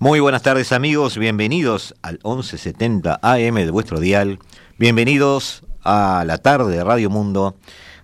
[0.00, 4.38] Muy buenas tardes amigos, bienvenidos al 1170 AM de vuestro dial,
[4.78, 7.56] bienvenidos a la tarde de Radio Mundo,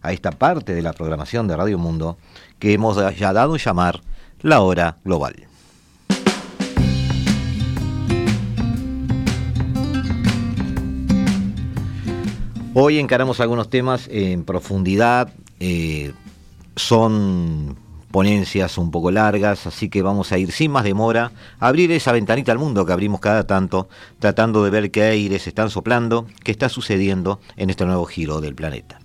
[0.03, 2.19] a esta parte de la programación de Radio Mundo
[2.59, 4.01] que hemos ya dado llamar
[4.43, 5.47] la hora global.
[12.75, 16.13] Hoy encaramos algunos temas en profundidad, eh,
[16.75, 17.84] son
[18.15, 22.13] ponencias un poco largas, así que vamos a ir sin más demora a abrir esa
[22.13, 23.89] ventanita al mundo que abrimos cada tanto,
[24.21, 28.55] tratando de ver qué aires están soplando, qué está sucediendo en este nuevo giro del
[28.55, 29.01] planeta.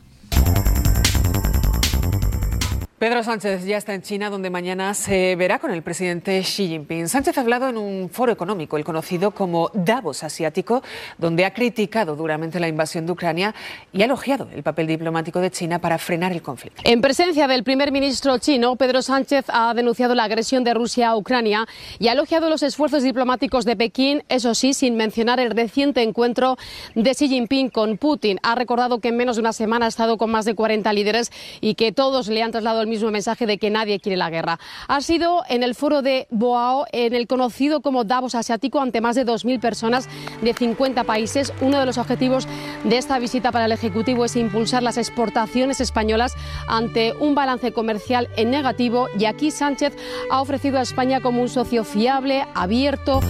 [3.00, 7.08] Pedro Sánchez ya está en China, donde mañana se verá con el presidente Xi Jinping.
[7.08, 10.84] Sánchez ha hablado en un foro económico, el conocido como Davos Asiático,
[11.18, 13.56] donde ha criticado duramente la invasión de Ucrania
[13.94, 16.82] y ha elogiado el papel diplomático de China para frenar el conflicto.
[16.84, 21.16] En presencia del primer ministro chino, Pedro Sánchez ha denunciado la agresión de Rusia a
[21.16, 21.68] Ucrania
[22.00, 26.58] y ha elogiado los esfuerzos diplomáticos de Pekín, eso sí, sin mencionar el reciente encuentro
[26.96, 28.40] de Xi Jinping con Putin.
[28.44, 31.32] Ha recordado que en menos de una semana ha estado con más de 40 líderes
[31.62, 34.60] y que todos le han trasladado el mismo mensaje de que nadie quiere la guerra.
[34.88, 39.16] Ha sido en el foro de Boao, en el conocido como Davos Asiático, ante más
[39.16, 40.10] de 2.000 personas
[40.42, 41.54] de 50 países.
[41.62, 42.48] Uno de los objetivos
[42.84, 46.34] de esta visita para el Ejecutivo es impulsar las exportaciones españolas
[46.68, 49.96] ante un balance comercial en negativo y aquí Sánchez
[50.32, 53.22] ha ofrecido a España como un socio fiable, abierto.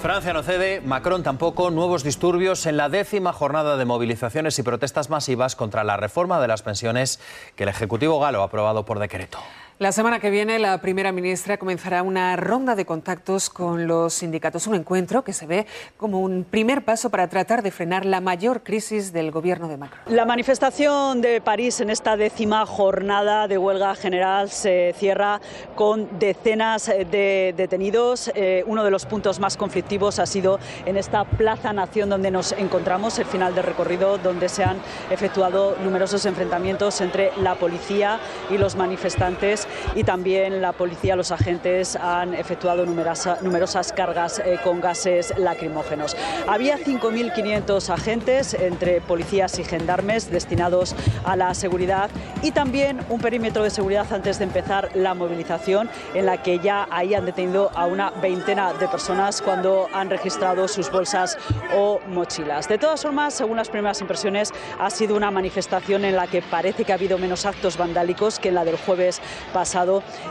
[0.00, 5.10] Francia no cede, Macron tampoco, nuevos disturbios en la décima jornada de movilizaciones y protestas
[5.10, 7.18] masivas contra la reforma de las pensiones
[7.56, 9.38] que el Ejecutivo galo ha aprobado por decreto.
[9.80, 14.66] La semana que viene la primera ministra comenzará una ronda de contactos con los sindicatos,
[14.66, 18.64] un encuentro que se ve como un primer paso para tratar de frenar la mayor
[18.64, 20.00] crisis del gobierno de Macron.
[20.08, 25.40] La manifestación de París en esta décima jornada de huelga general se cierra
[25.76, 28.32] con decenas de detenidos.
[28.34, 32.50] Eh, uno de los puntos más conflictivos ha sido en esta Plaza Nación donde nos
[32.50, 34.78] encontramos, el final del recorrido, donde se han
[35.08, 38.18] efectuado numerosos enfrentamientos entre la policía
[38.50, 44.80] y los manifestantes y también la policía, los agentes han efectuado numerosas cargas eh, con
[44.80, 46.16] gases lacrimógenos.
[46.46, 52.10] Había 5.500 agentes entre policías y gendarmes destinados a la seguridad
[52.42, 56.86] y también un perímetro de seguridad antes de empezar la movilización en la que ya
[56.90, 61.36] ahí han detenido a una veintena de personas cuando han registrado sus bolsas
[61.74, 62.68] o mochilas.
[62.68, 66.84] De todas formas, según las primeras impresiones, ha sido una manifestación en la que parece
[66.84, 69.20] que ha habido menos actos vandálicos que en la del jueves
[69.52, 69.57] pasado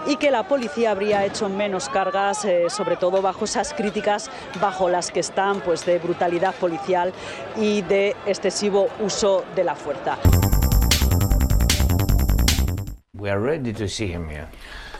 [0.08, 4.30] y que la policía habría hecho menos cargas, eh, sobre todo bajo esas críticas
[4.62, 7.14] bajo las que están pues, de brutalidad policial
[7.58, 10.18] y de excesivo uso de la fuerza.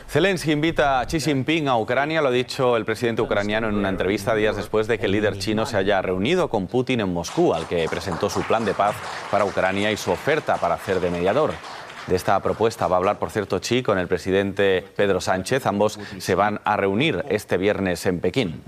[0.08, 3.90] Zelensky invita a Xi Jinping a Ucrania, lo ha dicho el presidente ucraniano en una
[3.90, 7.52] entrevista días después de que el líder chino se haya reunido con Putin en Moscú,
[7.52, 8.96] al que presentó su plan de paz
[9.30, 11.52] para Ucrania y su oferta para hacer de mediador.
[12.08, 15.66] De esta propuesta va a hablar, por cierto, Xi con el presidente Pedro Sánchez.
[15.66, 18.62] Ambos se van a reunir este viernes en Pekín.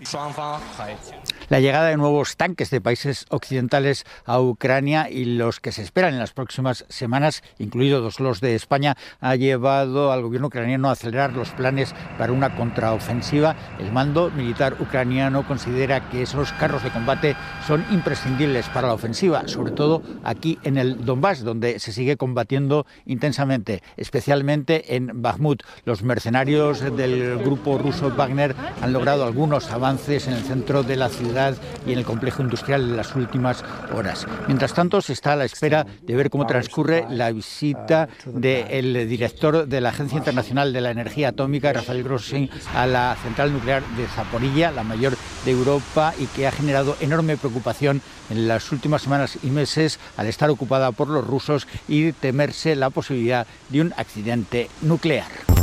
[1.50, 6.12] La llegada de nuevos tanques de países occidentales a Ucrania y los que se esperan
[6.12, 11.32] en las próximas semanas, incluidos los de España, ha llevado al gobierno ucraniano a acelerar
[11.32, 13.56] los planes para una contraofensiva.
[13.80, 17.34] El mando militar ucraniano considera que esos carros de combate
[17.66, 22.86] son imprescindibles para la ofensiva, sobre todo aquí en el Donbass, donde se sigue combatiendo
[23.06, 25.64] intensamente, especialmente en Bakhmut.
[25.84, 31.08] Los mercenarios del grupo ruso Wagner han logrado algunos avances en el centro de la
[31.08, 31.39] ciudad
[31.86, 33.64] y en el complejo industrial en las últimas
[33.94, 34.26] horas.
[34.46, 39.66] Mientras tanto, se está a la espera de ver cómo transcurre la visita del director
[39.66, 44.06] de la Agencia Internacional de la Energía Atómica, Rafael Grossi, a la central nuclear de
[44.06, 49.38] Zaporilla, la mayor de Europa, y que ha generado enorme preocupación en las últimas semanas
[49.42, 54.68] y meses al estar ocupada por los rusos y temerse la posibilidad de un accidente
[54.82, 55.59] nuclear.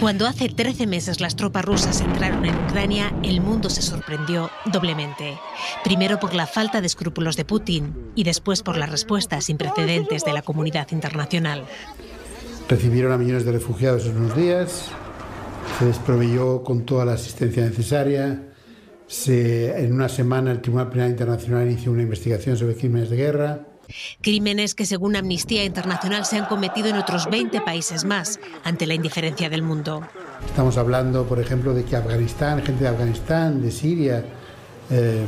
[0.00, 5.38] Cuando hace 13 meses las tropas rusas entraron en Ucrania, el mundo se sorprendió doblemente.
[5.84, 10.24] Primero por la falta de escrúpulos de Putin y después por las respuestas sin precedentes
[10.24, 11.66] de la comunidad internacional.
[12.66, 14.86] recibieron a millones de refugiados en unos días,
[15.78, 18.46] se les proveyó con toda la asistencia necesaria,
[19.26, 23.69] en una semana el Tribunal Penal Internacional inició una investigación sobre crímenes de guerra.
[24.20, 28.94] Crímenes que según Amnistía Internacional se han cometido en otros 20 países más ante la
[28.94, 30.02] indiferencia del mundo.
[30.46, 34.24] Estamos hablando, por ejemplo, de que Afganistán, gente de Afganistán, de Siria,
[34.90, 35.24] eh,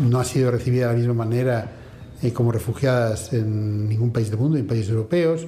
[0.00, 1.70] no ha sido recibida de la misma manera
[2.22, 5.46] eh, como refugiadas en ningún país del mundo, en países europeos.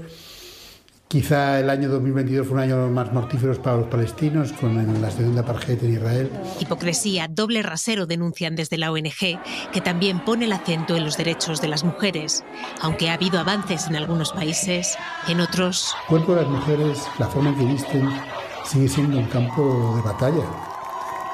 [1.11, 5.41] Quizá el año 2022 fue un año más mortíferos para los palestinos con la de
[5.41, 6.31] apartheid en Israel.
[6.61, 9.41] Hipocresía, doble rasero denuncian desde la ONG,
[9.73, 12.45] que también pone el acento en los derechos de las mujeres.
[12.81, 14.97] Aunque ha habido avances en algunos países,
[15.27, 15.93] en otros...
[16.03, 18.09] El cuerpo de las mujeres, la forma en que visten,
[18.65, 20.45] sigue siendo un campo de batalla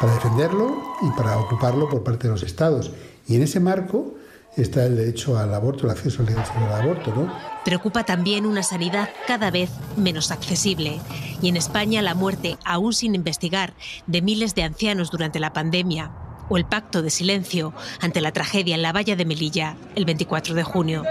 [0.01, 2.93] para defenderlo y para ocuparlo por parte de los estados.
[3.29, 4.15] Y en ese marco
[4.57, 7.33] está el derecho al aborto, el acceso al derecho al aborto, ¿no?
[7.65, 11.01] Preocupa también una sanidad cada vez menos accesible.
[11.43, 13.75] Y en España la muerte, aún sin investigar,
[14.07, 16.11] de miles de ancianos durante la pandemia
[16.49, 20.55] o el pacto de silencio ante la tragedia en la valla de Melilla el 24
[20.55, 21.03] de junio.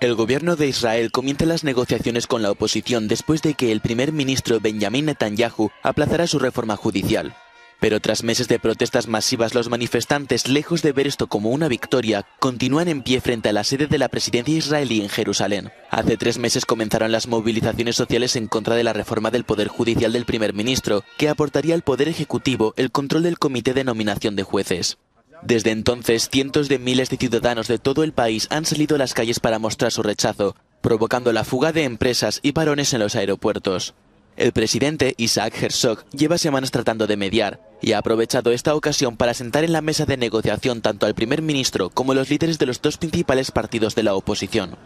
[0.00, 4.12] El gobierno de Israel comienza las negociaciones con la oposición después de que el primer
[4.12, 7.34] ministro Benjamin Netanyahu aplazara su reforma judicial.
[7.80, 12.26] Pero tras meses de protestas masivas, los manifestantes, lejos de ver esto como una victoria,
[12.38, 15.72] continúan en pie frente a la sede de la presidencia israelí en Jerusalén.
[15.90, 20.12] Hace tres meses comenzaron las movilizaciones sociales en contra de la reforma del Poder Judicial
[20.12, 24.42] del primer ministro, que aportaría al Poder Ejecutivo el control del Comité de Nominación de
[24.42, 24.98] Jueces.
[25.42, 29.14] Desde entonces, cientos de miles de ciudadanos de todo el país han salido a las
[29.14, 33.94] calles para mostrar su rechazo, provocando la fuga de empresas y parones en los aeropuertos.
[34.36, 39.34] El presidente Isaac Herzog lleva semanas tratando de mediar y ha aprovechado esta ocasión para
[39.34, 42.80] sentar en la mesa de negociación tanto al primer ministro como los líderes de los
[42.80, 44.76] dos principales partidos de la oposición.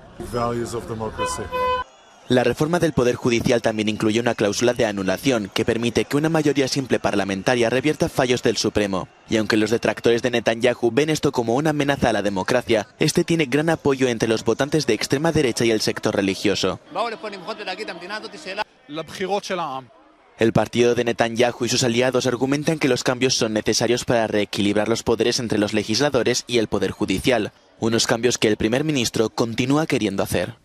[2.29, 6.31] La reforma del Poder Judicial también incluye una cláusula de anulación que permite que una
[6.31, 9.09] mayoría simple parlamentaria revierta fallos del Supremo.
[9.29, 13.25] Y aunque los detractores de Netanyahu ven esto como una amenaza a la democracia, este
[13.25, 16.81] tiene gran apoyo entre los votantes de extrema derecha y el sector religioso.
[20.37, 24.89] El partido de Netanyahu y sus aliados argumentan que los cambios son necesarios para reequilibrar
[24.89, 29.31] los poderes entre los legisladores y el poder judicial, unos cambios que el primer ministro
[29.31, 30.64] continúa queriendo hacer.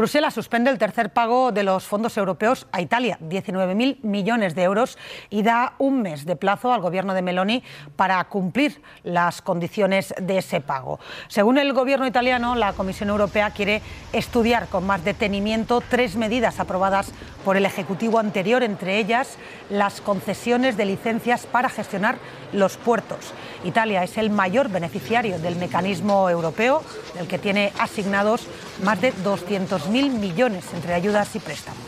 [0.00, 4.96] Bruselas suspende el tercer pago de los fondos europeos a Italia, 19.000 millones de euros,
[5.28, 7.62] y da un mes de plazo al gobierno de Meloni
[7.96, 11.00] para cumplir las condiciones de ese pago.
[11.28, 13.82] Según el gobierno italiano, la Comisión Europea quiere
[14.14, 17.12] estudiar con más detenimiento tres medidas aprobadas
[17.44, 19.36] por el Ejecutivo anterior, entre ellas
[19.68, 22.16] las concesiones de licencias para gestionar
[22.54, 23.34] los puertos.
[23.64, 26.82] Italia es el mayor beneficiario del mecanismo europeo,
[27.14, 28.46] del que tiene asignados
[28.82, 29.12] más de
[29.90, 31.80] 200.000 millones entre ayudas y préstamos.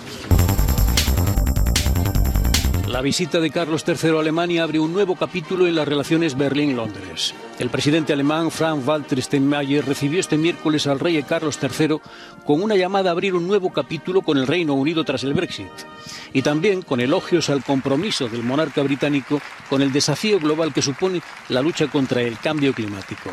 [2.88, 7.34] La visita de Carlos III a Alemania abre un nuevo capítulo en las relaciones Berlín-Londres.
[7.58, 12.00] El presidente alemán Frank-Walter Steinmeier recibió este miércoles al rey Carlos III
[12.44, 15.72] con una llamada a abrir un nuevo capítulo con el Reino Unido tras el Brexit
[16.34, 19.40] y también con elogios al compromiso del monarca británico
[19.70, 23.30] con el desafío global que supone la lucha contra el cambio climático.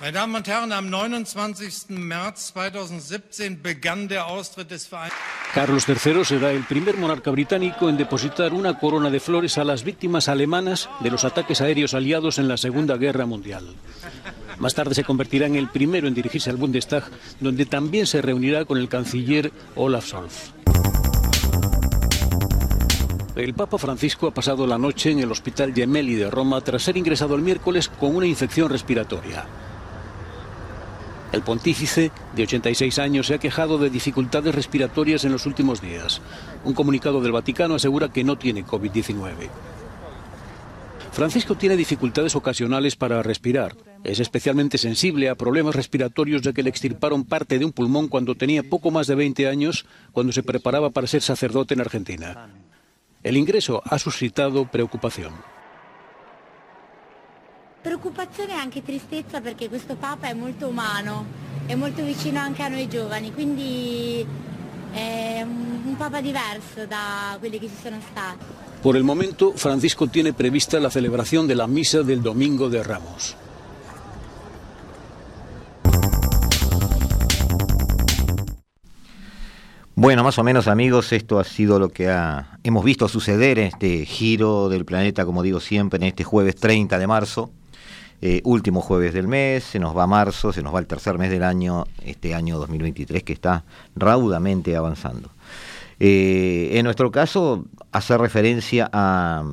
[0.00, 1.90] Meine Damen und Herren, am 29.
[1.90, 5.20] März 2017 begann der Austritt des Vereinigten
[5.52, 9.84] Carlos III será el primer monarca británico en depositar una corona de flores a las
[9.84, 13.74] víctimas alemanas de los ataques aéreos aliados en la Segunda Guerra Mundial.
[14.58, 17.04] Más tarde se convertirá en el primero en dirigirse al Bundestag,
[17.38, 20.52] donde también se reunirá con el canciller Olaf Scholz.
[23.36, 26.96] El Papa Francisco ha pasado la noche en el Hospital Gemelli de Roma tras ser
[26.96, 29.44] ingresado el miércoles con una infección respiratoria.
[31.32, 36.20] El pontífice, de 86 años, se ha quejado de dificultades respiratorias en los últimos días.
[36.64, 39.48] Un comunicado del Vaticano asegura que no tiene COVID-19.
[41.12, 43.76] Francisco tiene dificultades ocasionales para respirar.
[44.04, 48.34] Es especialmente sensible a problemas respiratorios ya que le extirparon parte de un pulmón cuando
[48.34, 52.48] tenía poco más de 20 años, cuando se preparaba para ser sacerdote en Argentina.
[53.22, 55.34] El ingreso ha suscitado preocupación.
[57.82, 61.24] Preoccupazione e anche tristezza perché questo Papa è molto umano,
[61.64, 64.26] è molto vicino anche a noi giovani, quindi
[64.92, 68.44] è un Papa diverso da quelli che ci sono stati.
[68.82, 73.36] Por el momento, Francisco tiene prevista la celebración de la misa del Domingo de Ramos.
[79.94, 82.10] Bueno, más o menos amigos, esto ha sido lo que
[82.62, 86.98] hemos visto suceder en este giro del planeta, como digo siempre, en este jueves 30
[86.98, 87.50] de marzo,
[88.22, 91.30] eh, último jueves del mes, se nos va marzo, se nos va el tercer mes
[91.30, 93.64] del año, este año 2023 que está
[93.96, 95.30] raudamente avanzando.
[95.98, 99.44] Eh, en nuestro caso, hacer referencia a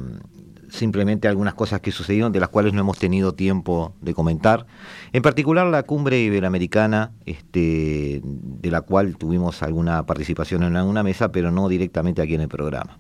[0.70, 4.66] simplemente algunas cosas que sucedieron de las cuales no hemos tenido tiempo de comentar.
[5.14, 11.32] En particular la cumbre iberoamericana, este, de la cual tuvimos alguna participación en alguna mesa,
[11.32, 12.98] pero no directamente aquí en el programa.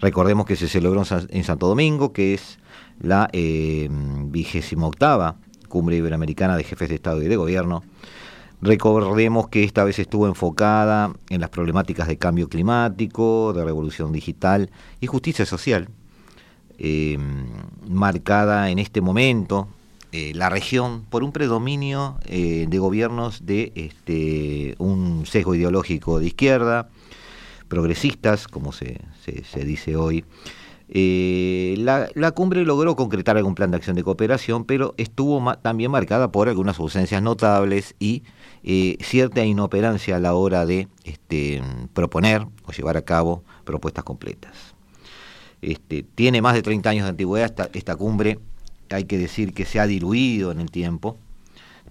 [0.00, 2.58] Recordemos que se celebró en Santo Domingo, que es
[3.00, 5.36] la eh, vigésima octava
[5.68, 7.82] cumbre iberoamericana de jefes de Estado y de Gobierno.
[8.62, 14.70] Recordemos que esta vez estuvo enfocada en las problemáticas de cambio climático, de revolución digital
[15.00, 15.88] y justicia social,
[16.78, 17.18] eh,
[17.86, 19.68] marcada en este momento
[20.10, 26.88] eh, la región por un predominio de gobiernos de este, un sesgo ideológico de izquierda,
[27.68, 30.24] progresistas, como se, se, dice hoy.
[30.90, 36.32] La, la, cumbre logró concretar algún plan de acción de cooperación, pero estuvo también marcada
[36.32, 38.22] por algunas ausencias notables y
[39.00, 44.74] cierta inoperancia a la hora de este, proponer o llevar a cabo propuestas completas.
[45.60, 48.38] Este, tiene más de 30 años de antigüedad esta, cumbre,
[48.90, 51.18] hay que decir que se ha diluido en el tiempo,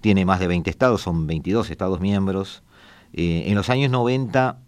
[0.01, 2.63] tiene más de 20 estados, son 22 estados miembros.
[3.13, 4.59] Eh, en los años 90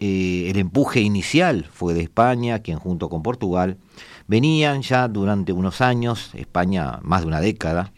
[0.00, 3.78] eh, el empuje inicial fue de España, quien junto con Portugal
[4.26, 7.92] venían ya durante unos años, España más de una década,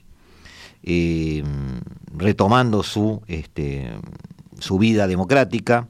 [0.83, 1.45] eh,
[2.17, 3.91] retomando su, este,
[4.59, 5.89] su vida democrática,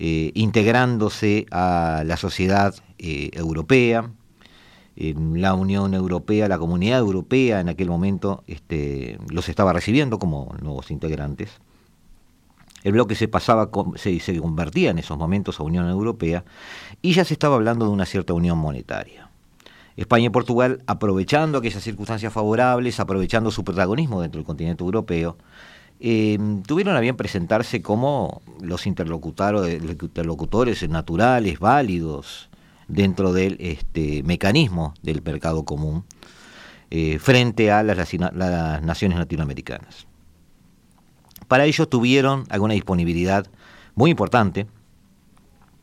[0.00, 4.10] integrándose a la sociedad eh, europea,
[4.96, 10.90] la Unión Europea, la Comunidad Europea en aquel momento este, los estaba recibiendo como nuevos
[10.90, 11.60] integrantes.
[12.88, 16.46] El bloque se pasaba, se, se convertía en esos momentos a Unión Europea
[17.02, 19.28] y ya se estaba hablando de una cierta unión monetaria.
[19.98, 25.36] España y Portugal, aprovechando aquellas circunstancias favorables, aprovechando su protagonismo dentro del continente europeo,
[26.00, 32.48] eh, tuvieron a bien presentarse como los interlocutores naturales, válidos,
[32.86, 36.04] dentro del este, mecanismo del mercado común
[36.90, 40.07] eh, frente a las, las naciones latinoamericanas.
[41.48, 43.46] Para ello tuvieron alguna disponibilidad
[43.94, 44.66] muy importante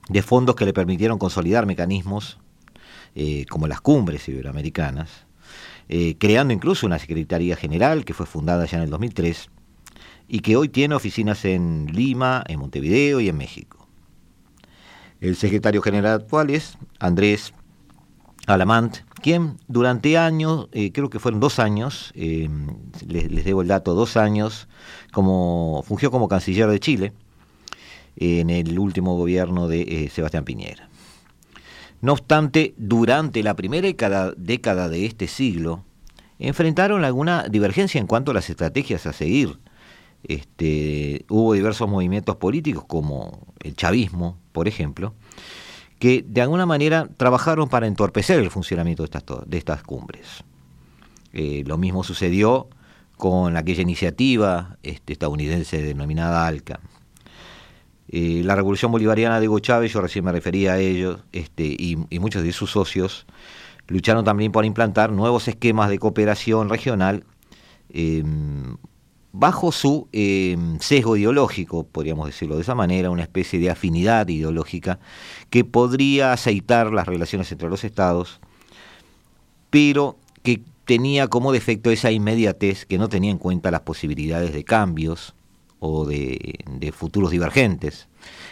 [0.07, 2.39] de fondos que le permitieron consolidar mecanismos
[3.15, 5.25] eh, como las cumbres iberoamericanas,
[5.89, 9.50] eh, creando incluso una Secretaría General que fue fundada ya en el 2003
[10.27, 13.88] y que hoy tiene oficinas en Lima, en Montevideo y en México.
[15.22, 17.53] El secretario general actual es Andrés
[18.45, 22.47] Alamant, quien durante años, eh, creo que fueron dos años, eh,
[23.07, 24.67] les, debo el dato, dos años,
[25.11, 27.13] como fungió como canciller de Chile
[28.17, 30.89] en el último gobierno de eh, Sebastián Piñera.
[32.01, 33.87] No obstante, durante la primera
[34.37, 35.83] década de este siglo,
[36.37, 39.57] enfrentaron alguna divergencia en cuanto a las estrategias a seguir.
[40.23, 45.13] Este, hubo diversos movimientos políticos como el chavismo, por ejemplo,
[46.05, 50.43] que de alguna manera trabajaron para entorpecer el funcionamiento de estas, de estas cumbres.
[51.33, 52.69] Eh, lo mismo sucedió
[53.17, 56.79] con aquella iniciativa este, estadounidense denominada ALCA.
[58.09, 61.97] Eh, la revolución bolivariana de Hugo Chávez, yo recién me refería a ellos, este, y,
[62.19, 63.25] muchos de sus socios
[63.88, 67.24] lucharon también por implantar nuevos esquemas de cooperación regional
[67.89, 68.77] em,
[69.38, 75.00] bajo su em, sesgo ideológico, podríamos decirlo de esa manera, una especie de afinidad ideológica
[75.50, 78.39] que podría aceitar las relaciones entre los estados,
[79.70, 84.63] pero que tenía como defecto esa inmediatez que no tenía en cuenta las posibilidades de
[84.63, 85.36] cambios
[85.80, 88.08] o de, futuros divergentes,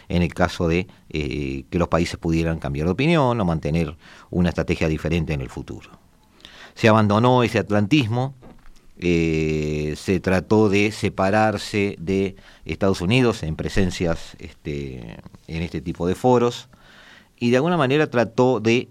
[0.09, 3.95] en el caso de eh, que los países pudieran cambiar de opinión o mantener
[4.29, 5.89] una estrategia diferente en el futuro.
[6.75, 8.35] Se abandonó ese atlantismo,
[8.99, 16.15] eh, se trató de separarse de Estados Unidos en presencias este, en este tipo de
[16.15, 16.69] foros
[17.37, 18.89] y de alguna manera trató de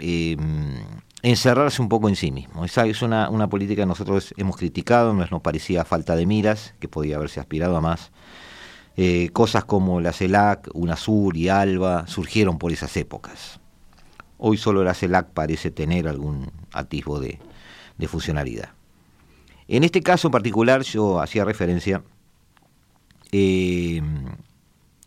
[0.00, 0.74] em,
[1.22, 2.64] encerrarse un poco en sí mismo.
[2.64, 6.88] Esa es una, política que nosotros hemos criticado, nos, nos parecía falta de miras, que
[6.88, 8.10] podía haberse aspirado a más.
[8.96, 13.60] Eh, cosas como la CELAC, UNASUR y ALBA surgieron por esas épocas.
[14.38, 17.38] Hoy solo la CELAC parece tener algún atisbo de
[18.08, 18.75] funcionalidad.
[19.68, 22.02] En este caso en particular yo hacía referencia,
[23.32, 24.00] eh,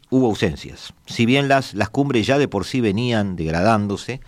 [0.09, 0.93] hubo ausencias.
[1.05, 4.19] Si bien las, las cumbres ya de por sí venían degradándose,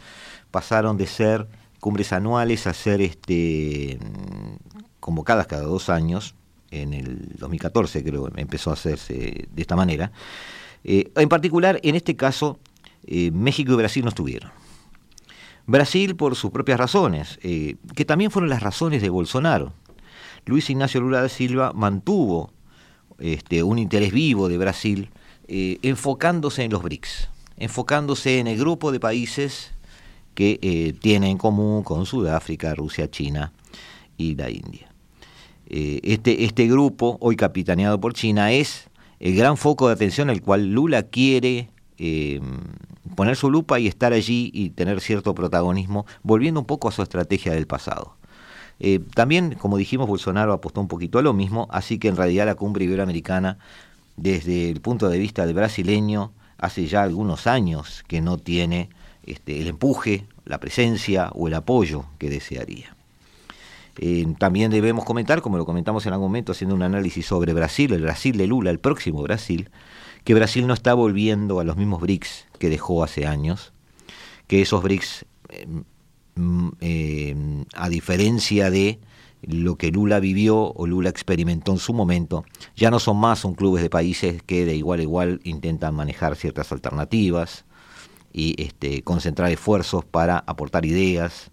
[0.52, 1.48] pasaron de ser
[1.80, 4.00] cumbres anuales a ser este,
[5.00, 6.36] convocadas cada dos años,
[6.70, 10.12] en el 2014 creo empezó a hacerse de esta manera,
[10.84, 12.58] Eh, en particular, en este caso,
[13.06, 14.50] eh, México y Brasil no estuvieron.
[15.68, 19.74] Brasil por sus propias razones, que también fueron las razones de Bolsonaro.
[20.46, 22.52] Luis Ignacio Lula da Silva mantuvo
[23.20, 25.10] este, un interés vivo de Brasil
[25.48, 29.74] enfocándose en los BRICS, enfocándose en el grupo de países
[30.34, 33.52] que eh, tiene en común con Sudáfrica, Rusia, China
[34.16, 34.94] y la India.
[35.68, 38.90] este, este grupo, hoy capitaneado por China, es
[39.22, 41.70] el gran foco de atención al cual Lula quiere
[42.00, 42.42] eh,
[43.16, 47.04] poner su lupa y estar allí y tener cierto protagonismo, volviendo un poco a su
[47.04, 48.16] estrategia del pasado.
[48.84, 52.48] Eh, también, como dijimos, Bolsonaro apostó un poquito a lo mismo, así que en realidad
[52.48, 53.60] la cumbre iberoamericana,
[54.18, 58.90] desde el punto de vista del brasileño, hace ya algunos años que no tiene
[59.24, 62.96] este, el empuje, la presencia o el apoyo que desearía.
[64.00, 67.94] Eh, también debemos comentar, como lo comentamos en algún momento haciendo un análisis sobre Brasil,
[67.94, 69.70] el Brasil de Lula, el próximo Brasil,
[70.24, 73.74] que Brasil no está volviendo a los mismos BRICS que dejó hace años,
[74.48, 75.26] que esos BRICS,
[76.36, 79.00] mm, eh, a diferencia de
[79.42, 82.46] lo que Lula vivió o Lula experimentó en su momento,
[82.76, 86.36] ya no son más un clubes de países que de igual a igual intentan manejar
[86.36, 87.66] ciertas alternativas
[88.32, 91.52] y este, concentrar esfuerzos para aportar ideas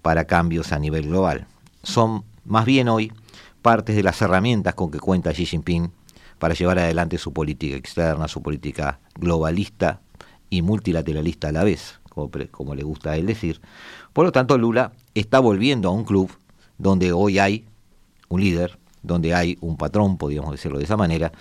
[0.00, 1.46] para cambios a nivel global
[1.86, 3.12] son más bien hoy
[3.62, 5.90] partes de las herramientas con que cuenta Xi Jinping
[6.38, 10.00] para llevar adelante su política externa, su política globalista
[10.50, 12.00] y multilateralista a la vez,
[12.50, 13.60] como, le gusta él decir.
[14.16, 16.30] Por lo tanto, Lula está volviendo a un club
[16.78, 17.66] donde hoy hay
[18.30, 21.32] un líder, donde hay un patrón, podríamos decirlo de esa manera,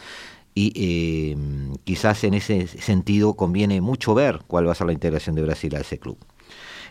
[0.54, 1.38] y eh,
[1.86, 5.74] quizás en ese sentido conviene mucho ver cuál va a ser la integración de Brasil
[5.74, 6.18] a ese club.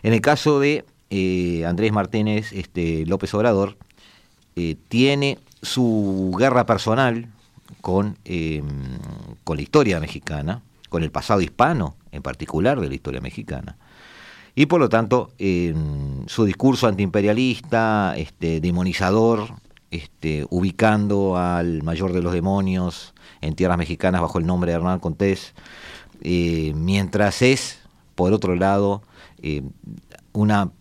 [0.01, 3.77] En el caso de eh, Andrés Martínez este, López Obrador
[4.55, 7.27] eh, tiene su guerra personal
[7.81, 8.17] con,
[9.43, 13.77] con la historia mexicana, con el pasado hispano en particular de la historia mexicana.
[14.55, 19.49] Y por lo tanto, em, su discurso antiimperialista, este, demonizador,
[19.91, 24.99] este, ubicando al mayor de los demonios en tierras mexicanas bajo el nombre de Hernán
[24.99, 25.53] Contés,
[26.21, 27.79] eh, mientras es,
[28.15, 29.03] por otro lado,
[30.33, 30.71] una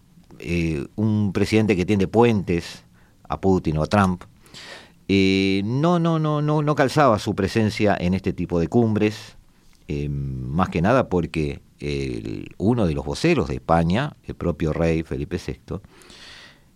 [0.47, 2.85] eh, un presidente que tiende puentes
[3.29, 4.25] a Putin o a Trump,
[5.09, 9.37] eh, no, no, no, no, no calzaba su presencia en este tipo de cumbres,
[9.87, 11.61] eh, más que nada porque
[12.59, 15.81] uno de los voceros de España, el propio rey Felipe VI,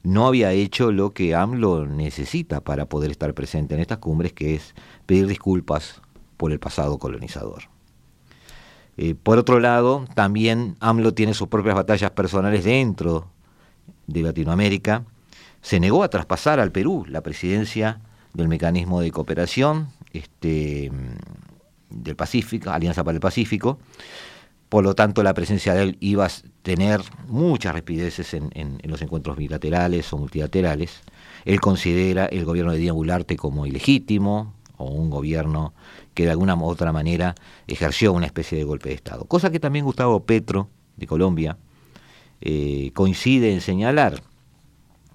[0.03, 4.55] no había hecho lo que AMLO necesita para poder estar presente en estas cumbres, que
[4.55, 4.75] es
[5.07, 6.01] pedir disculpas
[6.37, 7.65] por el pasado colonizador.
[9.23, 13.31] por otro lado, también AMLO tiene sus propias batallas personales dentro
[14.07, 15.05] de Latinoamérica,
[15.61, 18.01] se negó a traspasar al Perú la presidencia
[18.33, 20.91] del mecanismo de cooperación este,
[21.91, 23.79] del Pacífico, Alianza para el Pacífico.
[24.69, 26.31] Por lo tanto, la presencia de él iba a
[26.63, 31.01] tener muchas rapideces en, los encuentros bilaterales o multilaterales.
[31.47, 35.73] Él considera el gobierno de Díaz Bularte como ilegítimo o un gobierno
[36.13, 37.35] que de alguna u otra manera
[37.67, 39.25] ejerció una especie de golpe de Estado.
[39.25, 41.57] Cosa que también Gustavo Petro, de Colombia,
[42.41, 44.23] eh, coincide en señalar.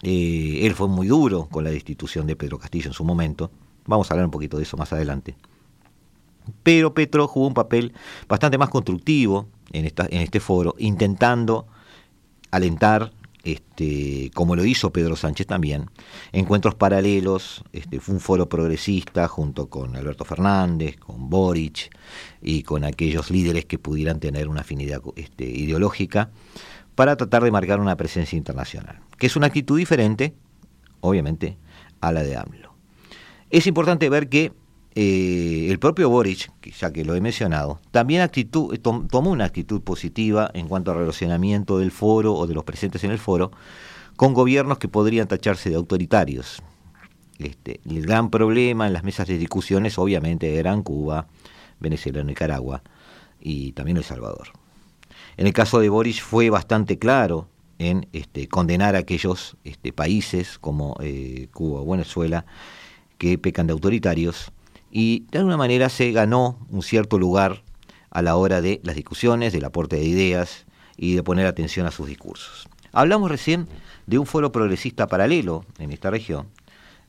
[0.01, 3.51] Eh, él fue muy duro con la destitución de Pedro Castillo en su momento.
[3.85, 5.35] Vamos a hablar un poquito de eso más adelante.
[6.63, 7.93] Pero Petro jugó un papel
[8.27, 11.67] bastante más constructivo en, esta, en este foro, intentando
[12.51, 13.12] alentar,
[13.43, 15.89] este, como lo hizo Pedro Sánchez también,
[16.32, 17.63] encuentros paralelos.
[17.73, 21.89] Este, fue un foro progresista junto con Alberto Fernández, con Boric
[22.41, 26.29] y con aquellos líderes que pudieran tener una afinidad este, ideológica
[26.95, 30.34] para tratar de marcar una presencia internacional, que es una actitud diferente,
[31.01, 31.58] obviamente,
[32.01, 32.73] a la de AMLO.
[33.49, 34.51] Es importante ver que
[34.95, 40.51] eh, el propio Boric, ya que lo he mencionado, también actitud, tomó una actitud positiva
[40.53, 43.51] en cuanto al relacionamiento del foro o de los presentes en el foro
[44.15, 46.62] con gobiernos que podrían tacharse de autoritarios.
[47.39, 51.27] Este, el gran problema en las mesas de discusiones obviamente eran Cuba,
[51.79, 52.84] Venezuela, Nicaragua
[53.41, 54.49] y también El Salvador.
[55.38, 57.47] En el caso de Boris fue bastante claro
[57.79, 62.45] en este, condenar a aquellos este, países como eh, Cuba o Venezuela
[63.17, 64.52] que pecan de autoritarios
[64.93, 67.63] y de alguna manera se ganó un cierto lugar
[68.12, 71.91] a la hora de las discusiones, del aporte de ideas y de poner atención a
[71.91, 72.69] sus discursos.
[72.91, 73.67] Hablamos recién
[74.06, 76.47] de un foro progresista paralelo en esta región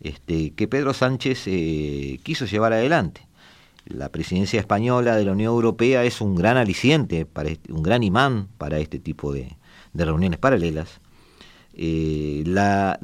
[0.01, 3.29] este, que Pedro Sánchez eh, quiso llevar adelante
[3.87, 8.03] la presidencia española de la Unión Europea es un gran aliciente, para este, un gran
[8.03, 9.57] imán para este tipo de,
[9.95, 11.01] reuniones paralelas.
[11.75, 12.99] Eh, la,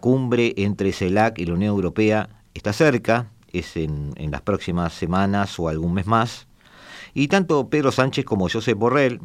[0.00, 5.68] cumbre entre CELAC y la Unión Europea está cerca, es en, las próximas semanas o
[5.68, 6.46] algún mes más.
[7.14, 9.20] Y tanto Pedro Sánchez como Josep Borrell,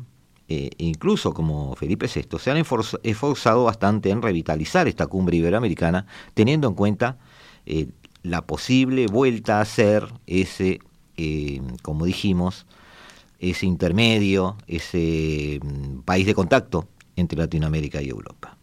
[0.48, 6.68] eh, incluso como Felipe VI, se han esforzado bastante en revitalizar esta cumbre iberoamericana, teniendo
[6.68, 7.18] en cuenta
[7.66, 7.88] eh,
[8.22, 10.80] la posible vuelta a ser ese,
[11.18, 12.68] eh, como dijimos,
[13.40, 18.59] ese intermedio, ese mm, país de contacto entre Latinoamérica y Europa.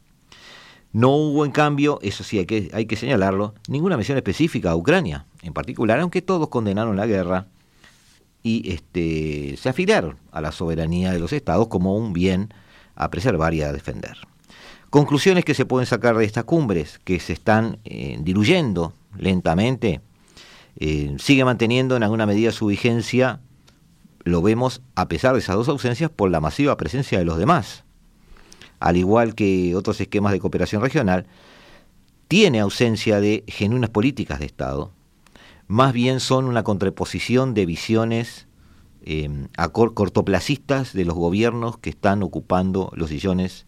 [0.97, 4.77] No hubo, en cambio, eso sí hay que, hay que señalarlo, ninguna mención específica a
[4.77, 7.49] Ucrania, en particular, aunque todos condenaron la guerra
[8.43, 12.49] y este, se afiliaron a la soberanía de los estados como un bien
[12.95, 14.17] a preservar y a defender.
[14.89, 20.01] Conclusiones que se pueden sacar de estas cumbres, que se están eh, diluyendo lentamente,
[20.79, 23.41] eh, sigue manteniendo en alguna medida su vigencia,
[24.25, 27.85] lo vemos a pesar de esas dos ausencias, por la masiva presencia de los demás.
[28.81, 31.27] Al igual que otros esquemas de cooperación regional,
[32.29, 34.93] tiene ausencia de genuinas políticas de Estado,
[35.69, 38.47] más bien son una contraposición de visiones
[39.03, 39.29] eh,
[39.73, 43.67] cortoplacistas de los gobiernos que están ocupando los sillones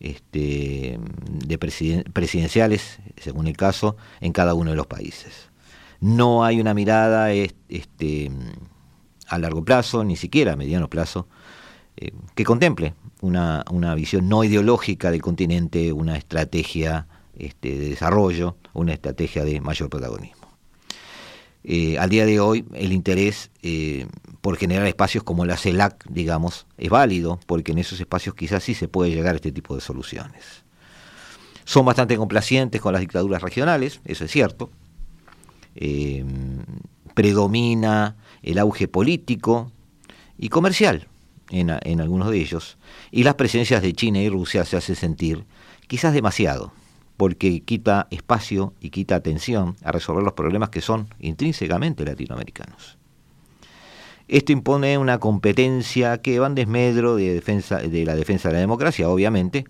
[0.00, 5.50] este, de presidenciales, según el caso, en cada uno de los países.
[6.00, 8.30] No hay una mirada este,
[9.28, 11.28] a largo plazo, ni siquiera a mediano plazo,
[11.96, 17.06] eh, que contemple una, visión no ideológica del continente, una estrategia
[17.38, 20.42] este, de desarrollo, una estrategia de mayor protagonismo.
[21.64, 24.08] Eh, al día de hoy el interés eh,
[24.40, 28.74] por generar espacios como la CELAC, digamos, es válido, porque en esos espacios quizás sí
[28.74, 30.64] se puede llegar a este tipo de soluciones.
[31.64, 34.70] Son bastante complacientes con las dictaduras regionales, eso es cierto.
[35.76, 36.24] Eh,
[37.14, 39.70] predomina el auge político
[40.36, 41.06] y comercial
[41.52, 42.78] en, algunos de ellos,
[43.10, 45.44] y las presencias de China y Rusia se hacen sentir
[45.86, 46.72] quizás demasiado
[47.16, 52.98] porque quita espacio y quita atención a resolver los problemas que son intrínsecamente latinoamericanos.
[54.28, 59.08] Esto impone una competencia que va desmedro de, defensa, de la defensa de la democracia,
[59.08, 59.66] obviamente,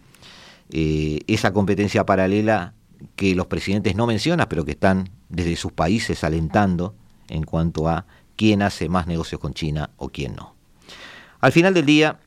[0.70, 2.74] eh, esa competencia paralela
[3.16, 6.94] que los presidentes no mencionan, pero que están desde sus países alentando
[7.28, 10.54] en cuanto a quién hace más negocios con China o quién no.
[11.42, 12.20] Al final del día,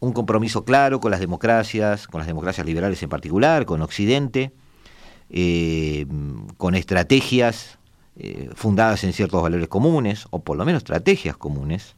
[0.00, 4.52] un compromiso claro con las democracias, con las democracias liberales en particular, con Occidente,
[5.30, 6.04] eh,
[6.58, 7.78] con estrategias
[8.16, 11.96] eh, fundadas en ciertos valores comunes, o por lo menos estrategias comunes,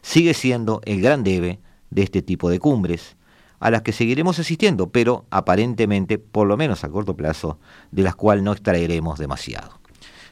[0.00, 1.58] sigue siendo el gran debe
[1.90, 3.16] de este tipo de cumbres,
[3.58, 7.58] a las que seguiremos asistiendo, pero aparentemente, por lo menos a corto plazo,
[7.90, 9.80] de las cuales no extraeremos demasiado.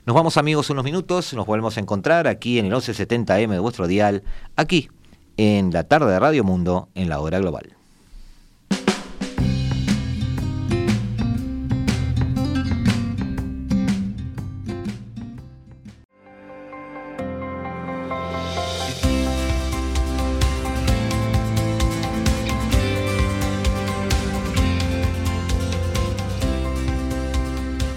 [0.04, 3.88] Nos vamos amigos unos minutos, nos volvemos a encontrar aquí en el 1170M de vuestro
[3.88, 4.22] dial,
[4.54, 4.90] aquí
[5.36, 7.76] en la tarde de Radio Mundo en la hora global.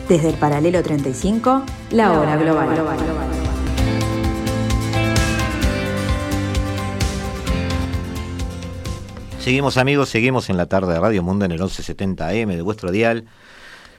[0.09, 3.48] Desde el paralelo 35, la hora global.
[9.49, 13.25] Seguimos amigos, seguimos en la tarde de Radio Mundo en el 1170M de vuestro dial.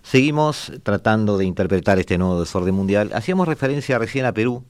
[0.00, 3.10] Seguimos tratando de interpretar este nuevo desorden mundial.
[3.14, 4.62] Hacíamos referencia recién a Perú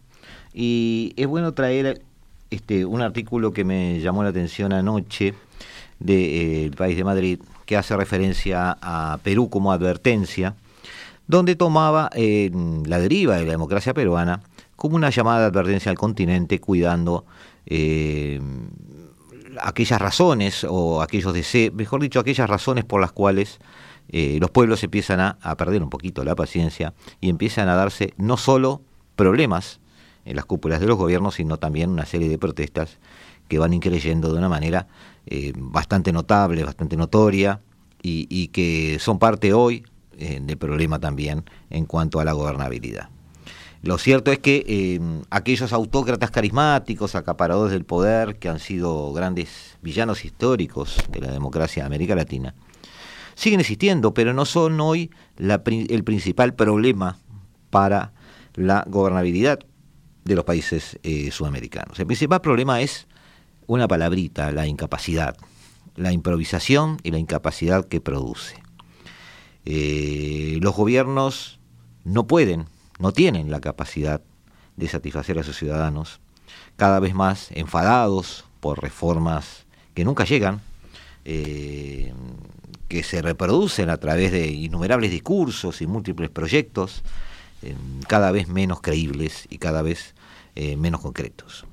[0.54, 2.00] y es bueno traer
[2.48, 5.34] este, un artículo que me llamó la atención anoche
[5.98, 10.54] del país de Madrid que hace referencia a Perú como advertencia,
[11.26, 12.50] donde tomaba eh,
[12.86, 14.40] la deriva de la democracia peruana
[14.76, 17.26] como una llamada de advertencia al continente cuidando
[17.66, 18.40] eh,
[19.62, 23.58] aquellas razones o aquellos deseos, mejor dicho, aquellas razones por las cuales
[24.08, 28.36] eh, los pueblos empiezan a, perder un poquito la paciencia y empiezan a darse no
[28.36, 28.82] solo
[29.14, 29.80] problemas
[30.24, 32.98] en las cúpulas de los gobiernos, sino también una serie de protestas
[33.48, 34.88] que van increyendo de una manera
[35.26, 37.60] eh, bastante notable, bastante notoria
[38.02, 39.84] y, que son parte hoy
[40.16, 43.10] eh, del problema también en cuanto a la gobernabilidad.
[43.82, 49.78] Lo cierto es que em, aquellos autócratas carismáticos, acaparadores del poder, que han sido grandes
[49.80, 52.54] villanos históricos de la democracia de América Latina,
[53.34, 57.18] siguen existiendo, pero no son hoy el principal problema
[57.70, 58.12] para
[58.54, 59.60] la gobernabilidad
[60.24, 61.98] de los países eh, sudamericanos.
[61.98, 63.06] El principal problema es
[63.66, 65.36] una palabrita, la incapacidad,
[65.96, 68.62] la improvisación y la incapacidad que produce.
[69.64, 71.60] Eh, los gobiernos
[72.04, 72.66] no pueden
[73.00, 74.20] no tienen la capacidad
[74.76, 76.20] de satisfacer a sus ciudadanos,
[76.76, 80.60] cada vez más enfadados por reformas que nunca llegan,
[81.24, 82.12] eh,
[82.88, 87.02] que se reproducen a través de innumerables discursos y múltiples proyectos,
[87.62, 87.74] eh,
[88.06, 90.14] cada vez menos creíbles y cada vez
[90.54, 91.64] eh, menos concretos.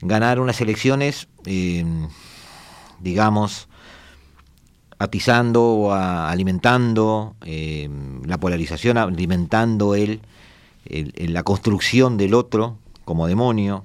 [0.00, 1.28] ganar unas elecciones,
[2.98, 3.68] digamos,
[4.98, 7.36] atizando o alimentando
[8.26, 10.20] la polarización, alimentando el,
[10.84, 13.84] la construcción del otro como demonio.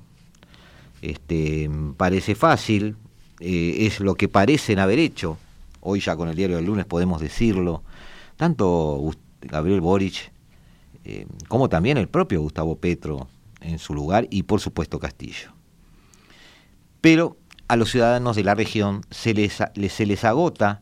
[1.02, 2.96] Este, parece fácil,
[3.40, 5.38] eh, es lo que parecen haber hecho.
[5.82, 7.84] Hoy ya con el diario del lunes podemos decirlo.
[8.36, 10.32] Tanto Gabriel Boric
[11.48, 13.28] como también el propio Gustavo Petro
[13.62, 15.52] en su lugar y por supuesto Castillo.
[17.02, 19.58] Pero a los ciudadanos de la región se les,
[19.90, 20.82] se les agota,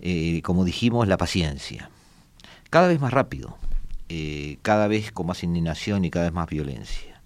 [0.00, 1.90] eh, como dijimos, la paciencia.
[2.70, 3.56] Cada vez más rápido,
[4.08, 7.22] eh, cada vez con más indignación y cada vez más violencia.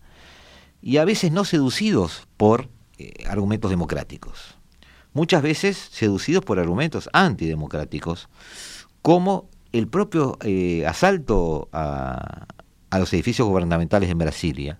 [0.80, 2.68] Y a veces no seducidos por
[2.98, 4.58] eh, argumentos democráticos.
[5.12, 8.28] Muchas veces seducidos por argumentos antidemocráticos,
[9.02, 10.38] como el propio
[10.86, 12.46] asalto a,
[12.90, 14.78] a los edificios gubernamentales en Brasilia,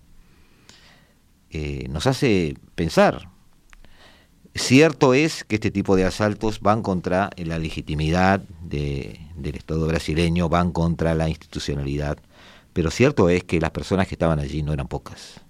[1.49, 3.29] eh, nos hace pensar.
[4.55, 10.71] Cierto es que este tipo de asaltos van contra la legitimidad del Estado brasileño, van
[10.71, 12.19] contra la institucionalidad,
[12.71, 15.41] pero cierto es que las personas que estaban allí no eran pocas.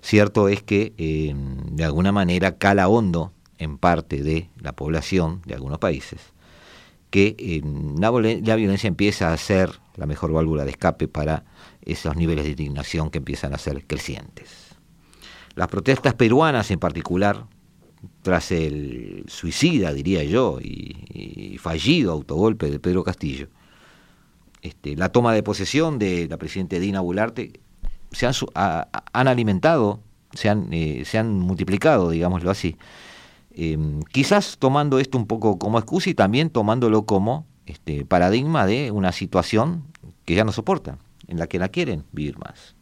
[0.00, 5.54] Cierto es que eh, de alguna manera cala hondo en parte de la población de
[5.54, 6.20] algunos países
[7.10, 7.62] que eh,
[7.98, 11.44] la, la, violencia empieza a ser la mejor válvula de escape para
[11.82, 14.76] esos niveles de indignación que empiezan a ser crecientes.
[15.56, 17.46] Las protestas peruanas en particular,
[18.22, 23.48] tras el suicida, diría yo, y, fallido autogolpe de Pedro Castillo,
[24.62, 27.60] este, la toma de posesión de la presidenta Dina Bularte,
[28.12, 30.00] se han, han alimentado,
[30.32, 32.76] se han, eh, se han multiplicado, digámoslo así.
[33.52, 38.90] Em, quizás tomando esto un poco como excusa y también tomándolo como este, paradigma de
[38.90, 39.84] una situación
[40.24, 42.74] que ya no soportan, en la que la quieren vivir más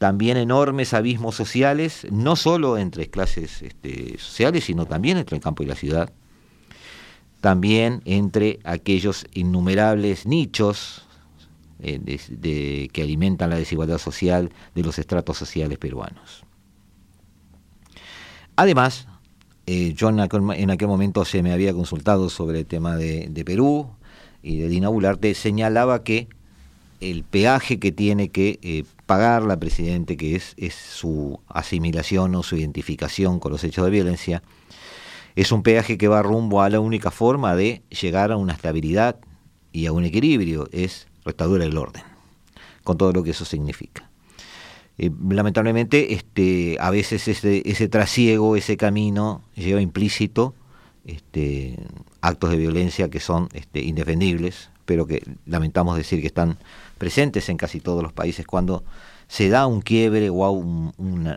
[0.00, 5.62] también enormes abismos sociales, no solo entre clases este, sociales, sino también entre el campo
[5.62, 6.10] y la ciudad,
[7.42, 11.06] también entre aquellos innumerables nichos
[11.80, 16.44] eh, que alimentan la desigualdad social de los estratos sociales peruanos.
[18.56, 19.06] Además,
[19.66, 20.40] eh, yo en aquel,
[20.88, 23.90] momento se me había consultado sobre el tema de, Perú
[24.42, 26.26] y de Dina Bularte, señalaba que
[27.02, 32.44] el peaje que tiene que eh, pagar la Presidente, que es, es su asimilación o
[32.44, 34.40] su identificación con los hechos de violencia,
[35.34, 39.16] es un peaje que va rumbo a la única forma de llegar a una estabilidad
[39.72, 42.04] y a un equilibrio, es restaurar el orden,
[42.84, 44.08] con todo lo que eso significa.
[44.96, 50.54] Eh, lamentablemente, este, a veces ese, ese trasiego, ese camino, lleva implícito
[51.04, 51.76] este,
[52.20, 56.58] actos de violencia que son este, indefendibles, pero que lamentamos decir que están
[56.98, 58.82] presentes en casi todos los países cuando
[59.28, 61.32] se da un quiebre o un,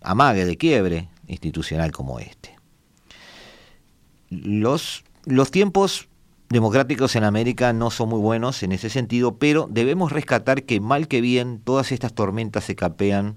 [0.00, 2.56] amague de quiebre institucional como este.
[4.30, 6.08] Los, los tiempos
[6.48, 11.06] democráticos en América no son muy buenos en ese sentido, pero debemos rescatar que mal
[11.06, 13.36] que bien todas estas tormentas se capean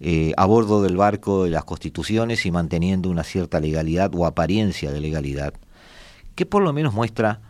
[0.00, 4.90] eh, a bordo del barco de las constituciones y manteniendo una cierta legalidad o apariencia
[4.90, 5.54] de legalidad,
[6.34, 7.40] que por lo menos muestra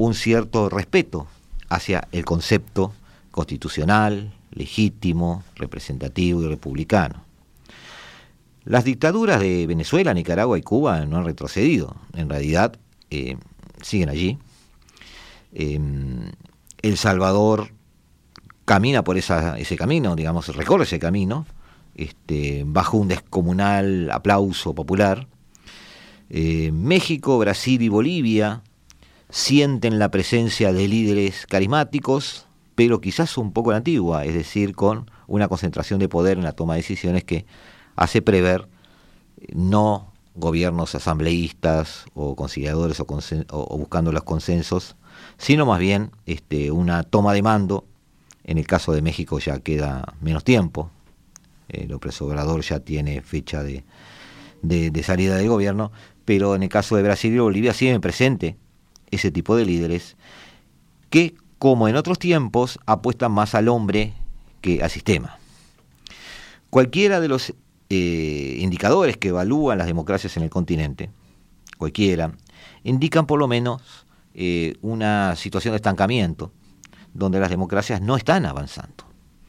[0.00, 1.26] un cierto respeto
[1.68, 2.94] hacia el concepto
[3.30, 7.22] constitucional, legítimo, representativo y republicano.
[8.64, 12.78] Las dictaduras de Venezuela, Nicaragua y Cuba no han retrocedido, en realidad
[13.10, 13.36] eh,
[13.82, 14.38] siguen allí.
[15.52, 16.32] Em,
[16.80, 17.70] el Salvador
[18.64, 21.44] camina por ese camino, digamos, recorre ese camino,
[21.94, 25.26] este, bajo un descomunal aplauso popular.
[26.30, 28.62] Eh, México, Brasil y Bolivia
[29.30, 35.10] sienten la presencia de líderes carismáticos, pero quizás un poco la antigua, es decir, con
[35.26, 37.46] una concentración de poder en la toma de decisiones que
[37.96, 38.68] hace prever
[39.52, 44.96] no gobiernos asambleístas o conciliadores o, buscando los consensos,
[45.38, 47.84] sino más bien este, una toma de mando.
[48.44, 50.90] En el caso de México ya queda menos tiempo,
[51.68, 53.84] el opresor Obrador ya tiene fecha de,
[54.62, 55.92] de salida del gobierno,
[56.24, 58.56] pero en el caso de Brasil y Bolivia siguen presente
[59.10, 60.16] ese tipo de líderes
[61.10, 64.14] que, como en otros tiempos, apuestan más al hombre
[64.60, 65.38] que al sistema.
[66.70, 67.54] Cualquiera de los
[67.88, 71.10] eh, indicadores que evalúan las democracias en el continente,
[71.78, 72.32] cualquiera,
[72.84, 76.52] indican por lo menos eh, una situación de estancamiento,
[77.12, 79.04] donde las democracias no están avanzando.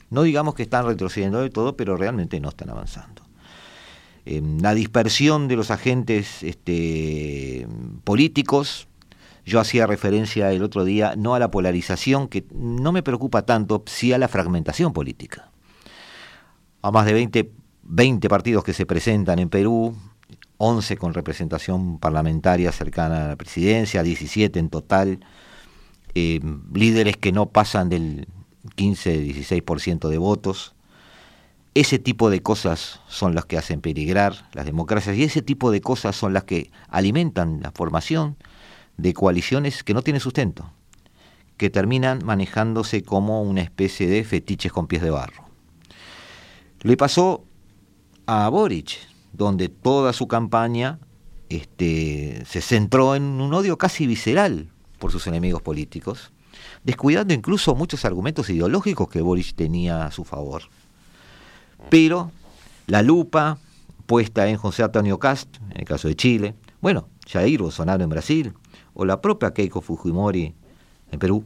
[0.09, 3.21] No digamos que están retrocediendo del todo, pero realmente no están avanzando.
[4.25, 7.67] Eh, la dispersión de los agentes este,
[8.03, 8.87] políticos
[9.45, 13.83] yo hacía referencia el otro día no a la polarización, que no me preocupa tanto,
[13.87, 15.49] sí a la fragmentación política.
[16.81, 17.51] A más de 20
[17.83, 19.95] 20 partidos que se presentan en Perú,
[20.57, 25.25] 11 con representación parlamentaria cercana a la presidencia, 17 en total,
[26.13, 26.39] eh,
[26.73, 28.27] líderes que no pasan del
[28.77, 30.73] 15-16% de votos.
[31.73, 35.81] Ese tipo de cosas son las que hacen peligrar las democracias y ese tipo de
[35.81, 38.37] cosas son las que alimentan la formación
[39.01, 40.71] de coaliciones que no tienen sustento,
[41.57, 45.45] que terminan manejándose como una especie de fetiches con pies de barro.
[46.81, 47.43] Le pasó
[48.27, 48.99] a Boric,
[49.33, 50.99] donde toda su campaña
[51.49, 56.31] este, se centró en un odio casi visceral por sus enemigos políticos,
[56.83, 60.63] descuidando incluso muchos argumentos ideológicos que Boric tenía a su favor.
[61.89, 62.31] Pero
[62.85, 63.57] la lupa
[64.05, 68.53] puesta en José Antonio Cast, en el caso de Chile, bueno, Jair Bolsonaro en Brasil,
[69.05, 70.53] la propia Keiko Fujimori
[71.11, 71.43] en Perú,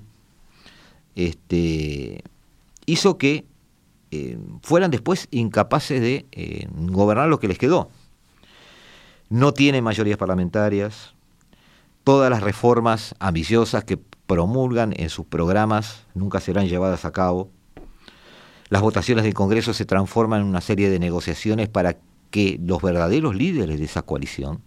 [1.15, 2.23] este,
[2.85, 3.45] hizo que
[4.11, 7.89] eh, fueran después incapaces de eh, gobernar lo que les quedó.
[9.29, 11.15] No tienen mayorías parlamentarias,
[12.03, 17.49] todas las reformas ambiciosas que promulgan en sus programas nunca serán llevadas a cabo.
[18.69, 21.97] Las votaciones del Congreso se transforman en una serie de negociaciones para
[22.31, 24.61] que los verdaderos líderes de esa coalición,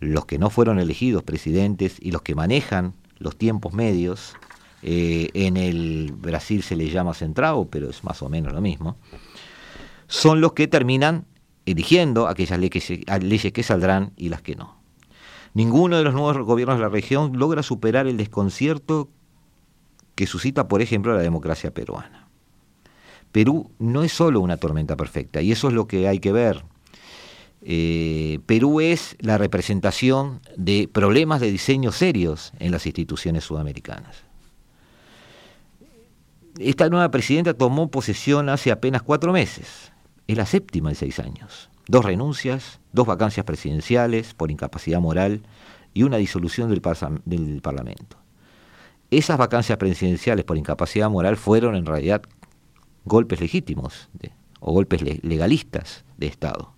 [0.00, 4.34] los que no fueron elegidos presidentes y los que manejan los tiempos medios,
[4.82, 8.96] eh, en el Brasil se le llama centrado, pero es más o menos lo mismo,
[10.06, 11.26] son los que terminan
[11.66, 14.78] eligiendo aquellas leyes que saldrán y las que no.
[15.54, 19.08] Ninguno de los nuevos gobiernos de la región logra superar el desconcierto
[20.14, 22.28] que suscita, por ejemplo, la democracia peruana.
[23.32, 26.64] Perú no es solo una tormenta perfecta, y eso es lo que hay que ver.
[27.62, 34.24] Eh, Perú es la representación de problemas de diseño serios en las instituciones sudamericanas.
[36.58, 39.92] Esta nueva presidenta tomó posesión hace apenas cuatro meses.
[40.26, 41.70] Es la séptima en seis años.
[41.86, 45.42] Dos renuncias, dos vacancias presidenciales por incapacidad moral
[45.94, 48.18] y una disolución del, Parlamento.
[49.10, 52.22] Esas vacancias presidenciales por incapacidad moral fueron en realidad
[53.04, 54.10] golpes legítimos
[54.60, 56.77] o golpes legalistas de Estado.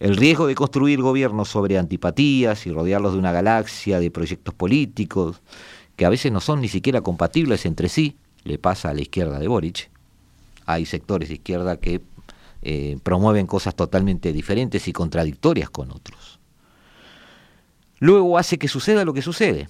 [0.00, 5.40] El riesgo de construir gobiernos sobre antipatías y rodearlos de una galaxia de proyectos políticos
[5.96, 9.40] que a veces no son ni siquiera compatibles entre sí, le pasa a la izquierda
[9.40, 9.90] de Boric.
[10.66, 12.00] Hay sectores de izquierda que
[12.62, 16.38] eh, promueven cosas totalmente diferentes y contradictorias con otros.
[17.98, 19.68] Luego hace que suceda lo que sucede.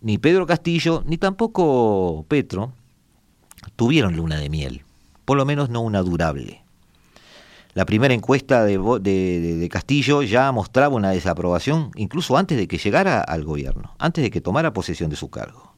[0.00, 2.72] Ni Pedro Castillo, ni tampoco Petro
[3.76, 4.82] tuvieron luna de miel,
[5.24, 6.62] por lo menos no una durable.
[7.78, 13.44] La primera encuesta de, Castillo ya mostraba una desaprobación incluso antes de que llegara al
[13.44, 15.74] gobierno, antes de que tomara posesión de su cargo.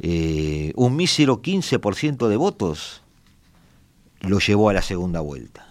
[0.00, 3.02] Eh, un mísero 15% de votos
[4.22, 5.64] lo llevó a la segunda vuelta.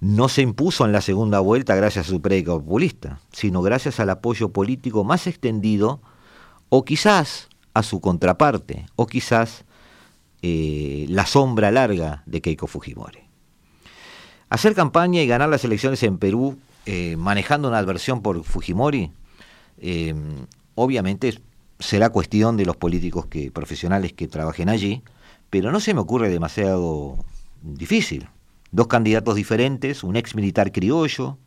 [0.00, 4.08] No se impuso en la segunda vuelta gracias a su prédica populista, sino gracias al
[4.08, 6.00] apoyo político más extendido,
[6.70, 9.66] o quizás a su contraparte, o quizás
[10.40, 13.29] eh, la sombra larga de Keiko Fujimori.
[14.50, 19.10] Hacer campaña y ganar las elecciones en Perú eh, manejando una adversión por Fujimori,
[20.74, 21.40] obviamente
[21.78, 25.02] será cuestión de los políticos que, profesionales que trabajen allí,
[25.48, 27.16] pero no se me ocurre demasiado
[27.62, 28.28] difícil.
[28.70, 31.38] Dos candidatos diferentes, un ex militar criollo,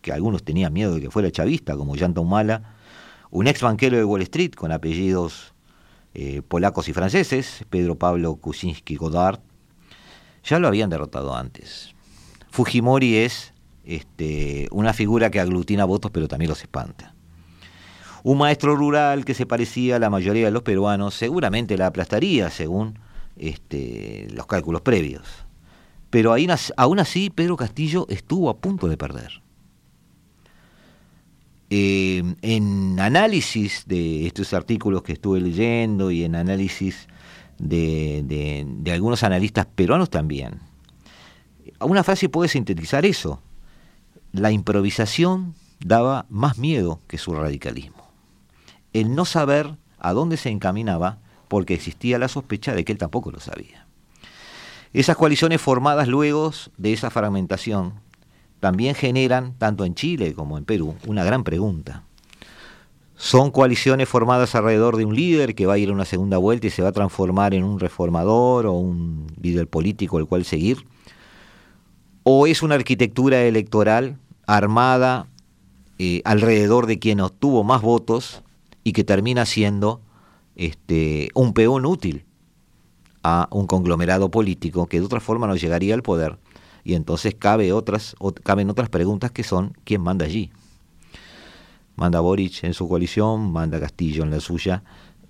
[0.00, 2.74] que algunos tenían miedo de que fuera chavista, como Yanta Humala,
[3.30, 5.52] un ex banquero de Wall Street con apellidos
[6.14, 9.40] eh, polacos y franceses, Pedro Pablo Kuczynski Godard,
[10.44, 11.95] ya lo habían derrotado antes.
[12.56, 13.52] Fujimori es
[13.84, 17.14] este, una figura que aglutina votos pero también los espanta.
[18.22, 22.48] Un maestro rural que se parecía a la mayoría de los peruanos seguramente la aplastaría
[22.48, 22.98] según
[23.36, 25.28] este, los cálculos previos.
[26.08, 26.34] Pero
[26.78, 29.42] aún así Pedro Castillo estuvo a punto de perder.
[31.68, 37.06] Eh, en análisis de estos artículos que estuve leyendo y en análisis
[37.58, 40.60] de algunos analistas peruanos también,
[41.80, 43.40] una frase puede sintetizar eso.
[44.32, 48.06] La improvisación daba más miedo que su radicalismo
[49.00, 53.30] el no saber a dónde se encaminaba porque existía la sospecha de que él tampoco
[53.30, 53.86] lo sabía.
[54.92, 57.94] Esas coaliciones formadas luego de esa fragmentación
[58.60, 62.04] también generan, tanto en Chile como en Perú, una gran pregunta.
[63.16, 66.66] ¿Son coaliciones formadas alrededor de un líder que va a ir a una segunda vuelta
[66.66, 70.86] y se va a transformar en un reformador o un líder político al cual seguir?
[72.28, 74.18] ¿O es una arquitectura electoral
[74.48, 75.28] armada
[76.00, 78.42] eh, alrededor de quien obtuvo más votos
[78.82, 80.00] y que termina siendo
[80.56, 82.24] este, un peón útil
[83.22, 86.36] a un conglomerado político que de otra forma no llegaría al poder
[86.82, 90.50] y entonces cabe otras, caben otras preguntas que son ¿quién manda allí?
[91.94, 94.82] Manda Boric en su coalición, manda Castillo en la suya.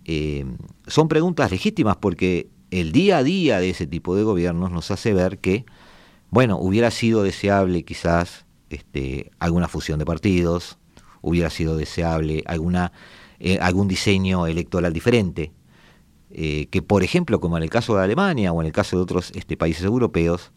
[0.07, 0.47] Eh,
[0.87, 5.13] son preguntas legítimas porque el día a día de ese tipo de gobiernos nos hace
[5.13, 5.67] ver que,
[6.31, 10.79] bueno, hubiera sido deseable quizás este, alguna fusión de partidos,
[11.23, 12.93] hubiera sido deseable alguna,
[13.39, 15.53] eh, algún diseño electoral diferente,
[16.31, 19.03] eh, que por ejemplo, como en el caso de Alemania o en el caso de
[19.03, 20.53] otros este, países europeos,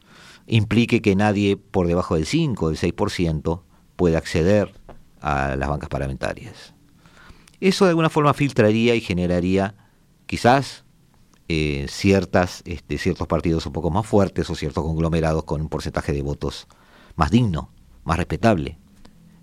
[0.48, 3.62] implique que nadie por debajo del 5 o del 6%
[3.96, 4.74] pueda acceder
[5.22, 6.74] a las bancas parlamentarias.
[7.60, 9.76] Eso de alguna forma filtraría y generaría
[10.26, 10.86] quizás
[11.52, 16.14] eh, ciertas, este, ciertos partidos un poco más fuertes o ciertos conglomerados con un porcentaje
[16.14, 16.68] de votos
[17.16, 17.72] más digno,
[18.04, 18.78] más respetable,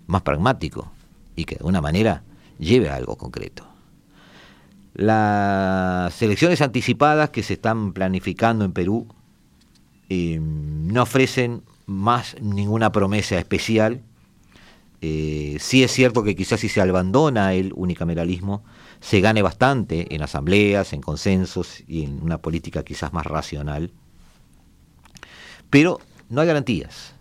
[0.05, 0.89] más pragmático
[1.35, 2.23] y que de alguna manera
[2.59, 3.67] lleve a algo concreto.
[4.93, 9.07] Las elecciones anticipadas que se están planificando en Perú
[10.07, 14.01] eh, no ofrecen más ninguna promesa especial.
[15.01, 18.63] Eh, sí es cierto que quizás si se abandona el unicameralismo,
[18.99, 23.91] se gane bastante en asambleas, en consensos y en una política quizás más racional.
[25.69, 27.13] Pero no hay garantías.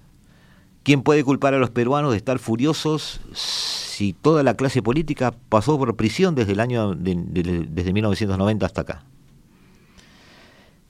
[0.82, 5.78] ¿Quién puede culpar a los peruanos de estar furiosos si toda la clase política pasó
[5.78, 9.04] por prisión desde el año desde 1990 hasta acá?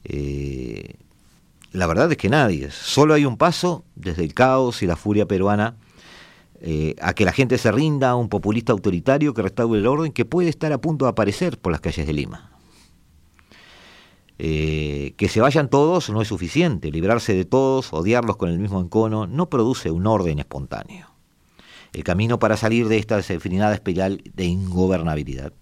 [0.04, 0.96] Eh,
[1.72, 2.70] la verdad es que nadie.
[2.70, 5.76] Solo hay un paso desde el caos y la furia peruana
[6.60, 10.12] eh, a que la gente se rinda a un populista autoritario que restaure el orden
[10.12, 12.50] que puede estar a punto de aparecer por las calles de Lima.
[14.38, 16.90] Eh, que se vayan todos no es suficiente.
[16.90, 21.08] Librarse de todos, odiarlos con el mismo encono, no produce un orden espontáneo.
[21.92, 25.52] El camino para salir de esta desafinada espiral de ingobernabilidad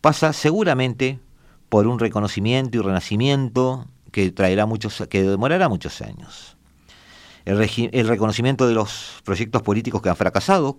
[0.00, 1.20] pasa seguramente
[1.68, 6.56] por un reconocimiento y renacimiento que traerá muchos, que demorará muchos años.
[7.44, 10.78] El, reconocimiento de los proyectos políticos que han fracasado,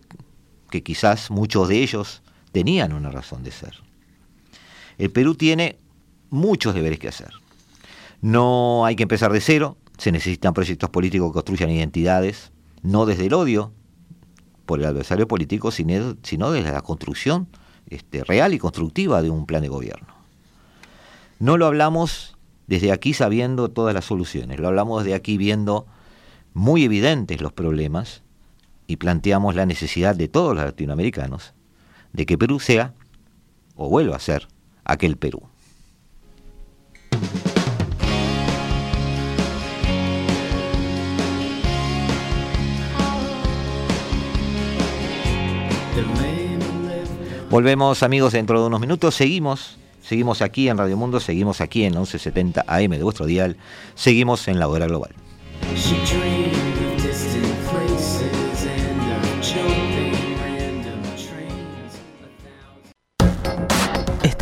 [0.70, 3.76] que quizás muchos de ellos tenían una razón de ser.
[4.98, 5.78] El Perú tiene
[6.30, 7.32] muchos deberes que hacer.
[8.22, 12.52] No hay que empezar de cero, se necesitan proyectos políticos que construyan identidades,
[12.82, 13.74] no desde el odio
[14.66, 17.48] por el adversario político, sino, desde la construcción
[17.90, 20.14] este, real y constructiva de un plan de gobierno.
[21.40, 22.38] No lo hablamos
[22.68, 24.60] desde aquí sabiendo todas las soluciones.
[24.60, 25.86] Lo hablamos desde aquí viendo
[26.54, 28.24] muy evidentes los problemas
[28.88, 31.54] y planteamos la necesidad de todos los latinoamericanos
[32.12, 32.94] de que Perú sea
[33.76, 34.48] o vuelva a ser
[34.84, 35.42] aquel Perú.
[47.50, 51.94] Volvemos amigos dentro de unos minutos, seguimos Seguimos aquí en Radio Mundo, seguimos aquí en
[51.94, 53.56] 1170 AM de vuestro dial,
[53.96, 55.12] seguimos en la hora global.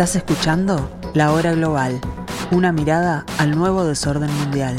[0.01, 2.01] Estás escuchando La Hora Global,
[2.49, 4.75] una mirada al nuevo desorden mundial.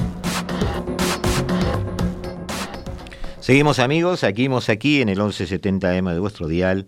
[3.39, 6.87] Seguimos amigos, seguimos aquí en el 1170 AM de vuestro dial.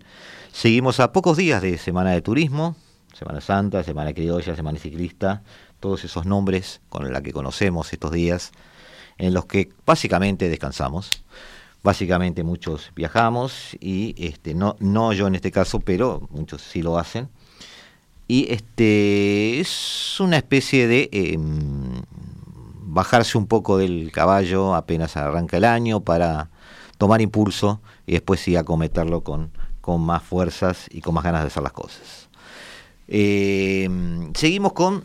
[0.51, 2.75] Seguimos a pocos días de Semana de Turismo,
[3.13, 5.41] Semana Santa, Semana Criolla, Semana Ciclista,
[5.79, 8.51] todos esos nombres con los que conocemos estos días,
[9.17, 11.23] en los que básicamente descansamos.
[11.83, 16.99] Básicamente muchos viajamos y este, no, no yo en este caso, pero muchos sí lo
[16.99, 17.29] hacen.
[18.27, 22.01] Y este es una especie de em,
[22.81, 26.49] bajarse un poco del caballo apenas arranca el año para
[26.97, 29.51] tomar impulso y después sí acometerlo con,
[29.81, 32.29] con más fuerzas y con más ganas de hacer las cosas.
[33.07, 33.87] Eh,
[34.33, 35.03] seguimos con,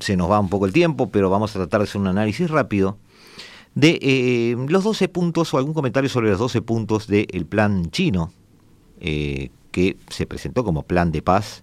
[0.00, 2.50] se nos va un poco el tiempo, pero vamos a tratar de hacer un análisis
[2.50, 2.98] rápido
[3.74, 8.32] de eh, los 12 puntos o algún comentario sobre los 12 puntos del plan chino
[9.00, 11.62] eh, que se presentó como plan de paz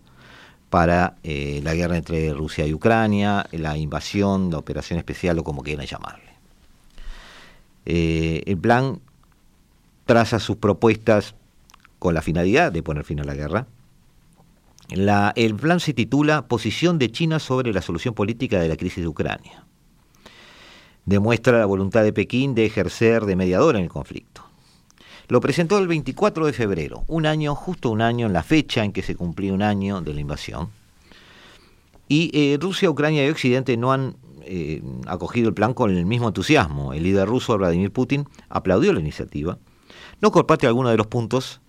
[0.69, 5.85] para la guerra entre Rusia y Ucrania, la invasión, la operación especial o como quieran
[5.85, 6.31] llamarle.
[7.85, 8.99] el plan
[10.05, 11.35] traza sus propuestas
[11.97, 13.67] con la finalidad de poner fin a la guerra,
[14.89, 19.07] el plan se titula Posición de China sobre la solución política de la crisis de
[19.07, 19.63] Ucrania.
[21.05, 24.48] Demuestra la voluntad de Pekín de ejercer de mediador en el conflicto.
[25.29, 28.91] Lo presentó el 24 de febrero, un año, justo un año en la fecha en
[28.91, 30.69] que se cumplió un año de la invasión.
[32.07, 36.27] Y eh, Rusia, Ucrania y Occidente no han eh, acogido el plan con el mismo
[36.29, 36.93] entusiasmo.
[36.93, 39.59] El líder ruso, Vladimir Putin, aplaudió la iniciativa.
[40.19, 41.61] No comparte algunos de los puntos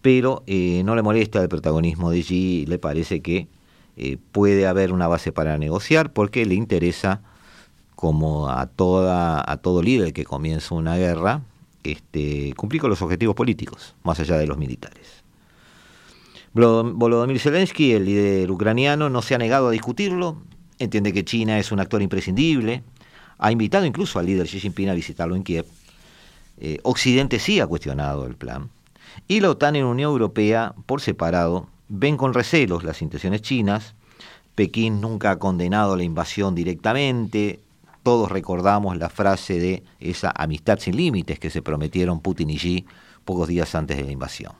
[0.00, 3.48] pero eh, no le molesta el protagonismo de Xi, le parece que
[4.30, 7.20] puede haber una base para negociar porque le interesa,
[7.96, 11.42] como a, toda, a todo líder que comienza una guerra,
[11.92, 15.24] este, cumplir con los objetivos políticos, más allá de los militares.
[16.54, 20.38] Volodymyr Zelensky, el líder ucraniano, no se ha negado a discutirlo,
[20.78, 22.82] entiende que China es un actor imprescindible,
[23.38, 25.66] ha invitado incluso al líder Xi Jinping a visitarlo en Kiev.
[26.60, 28.70] Eh, Occidente sí ha cuestionado el plan.
[29.28, 33.94] Y la OTAN y la Unión Europea, por separado, ven con recelos las intenciones chinas.
[34.54, 37.60] Pekín nunca ha condenado la invasión directamente.
[38.08, 42.86] Todos recordamos la frase de esa amistad sin límites que se prometieron Putin y Xi
[43.26, 44.52] pocos días antes de la invasión.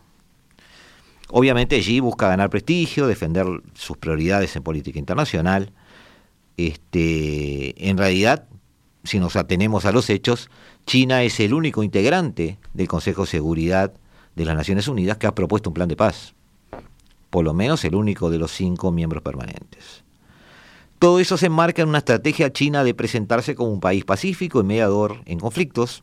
[1.30, 5.72] Obviamente Xi busca ganar prestigio, defender sus prioridades en política internacional.
[6.58, 8.44] Este, en realidad,
[9.02, 10.50] si nos atenemos a los hechos,
[10.84, 13.94] China es el único integrante del Consejo de Seguridad
[14.36, 16.34] de las Naciones Unidas que ha propuesto un plan de paz.
[17.30, 20.04] Por lo menos el único de los cinco miembros permanentes.
[20.98, 24.64] Todo eso se enmarca en una estrategia china de presentarse como un país pacífico y
[24.64, 26.02] mediador en conflictos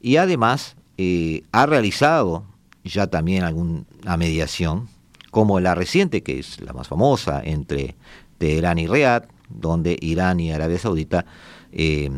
[0.00, 2.44] y además eh, ha realizado
[2.84, 3.84] ya también alguna
[4.16, 4.88] mediación,
[5.30, 7.94] como la reciente, que es la más famosa, entre
[8.38, 11.24] Teherán y Riad, donde Irán y Arabia Saudita
[11.72, 12.10] eh,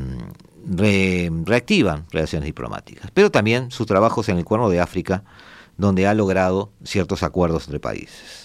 [0.67, 3.11] reactivan relaciones diplomáticas.
[3.13, 5.23] Pero también sus trabajos en el Cuerno de África,
[5.77, 8.44] donde ha logrado ciertos acuerdos entre países.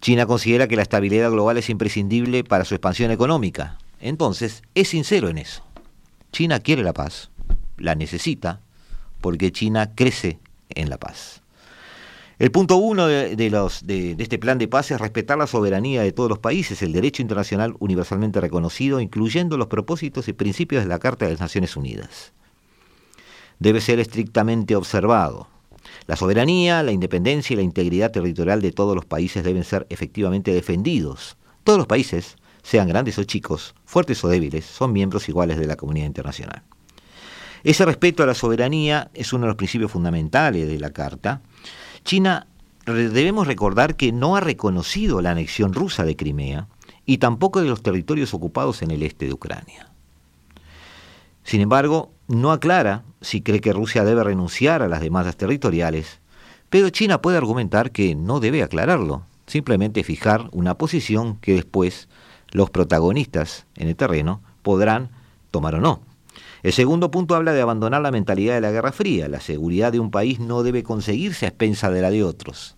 [0.00, 3.78] China considera que la estabilidad global es imprescindible para su expansión económica.
[4.00, 5.64] Entonces, es sincero en eso.
[6.30, 7.30] China quiere la paz,
[7.76, 8.60] la necesita,
[9.20, 10.38] porque China crece
[10.70, 11.42] en la paz.
[12.38, 16.38] El punto uno de, este plan de paz es respetar la soberanía de todos los
[16.38, 21.32] países, el derecho internacional universalmente reconocido, incluyendo los propósitos y principios de la Carta de
[21.32, 22.32] las Naciones Unidas.
[23.58, 25.48] Debe ser estrictamente observado.
[26.06, 30.52] La soberanía, la independencia y la integridad territorial de todos los países deben ser efectivamente
[30.52, 31.36] defendidos.
[31.64, 35.76] Todos los países, sean grandes o chicos, fuertes o débiles, son miembros iguales de la
[35.76, 36.62] comunidad internacional.
[37.64, 41.40] Ese respeto a la soberanía es uno de los principios fundamentales de la Carta.
[42.04, 42.46] China,
[42.86, 46.68] debemos recordar que no ha reconocido la anexión rusa de Crimea
[47.04, 49.90] y tampoco de los territorios ocupados en el este de Ucrania.
[51.42, 56.20] Sin embargo, no aclara si cree que Rusia debe renunciar a las demandas territoriales,
[56.70, 62.08] pero China puede argumentar que no debe aclararlo, simplemente fijar una posición que después
[62.50, 65.10] los protagonistas en el terreno podrán
[65.50, 66.00] tomar o no.
[66.62, 69.28] El segundo punto habla de abandonar la mentalidad de la Guerra Fría.
[69.28, 72.74] La seguridad de un país no debe conseguirse a expensa de la de otros.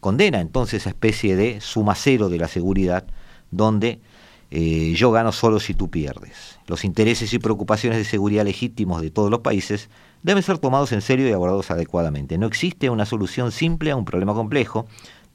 [0.00, 3.04] Condena entonces esa especie de suma cero de la seguridad,
[3.50, 4.00] donde
[4.54, 6.58] eh, yo gano solo si tú pierdes.
[6.66, 9.88] Los intereses y preocupaciones de seguridad legítimos de todos los países
[10.22, 12.36] deben ser tomados en serio y abordados adecuadamente.
[12.36, 14.86] No existe una solución simple a un problema complejo.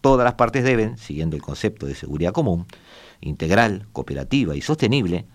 [0.01, 2.67] Todas las partes deben, siguiendo el concepto de seguridad común,
[3.19, 5.25] integral, cooperativa y sostenible,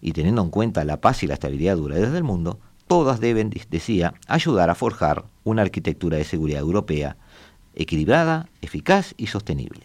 [0.00, 2.58] y teniendo en cuenta la paz y la estabilidad duraderas del mundo,
[2.88, 7.16] todas deben, decía, ayudar a forjar una arquitectura de seguridad europea
[7.76, 9.82] equilibrada, eficaz y sostenible.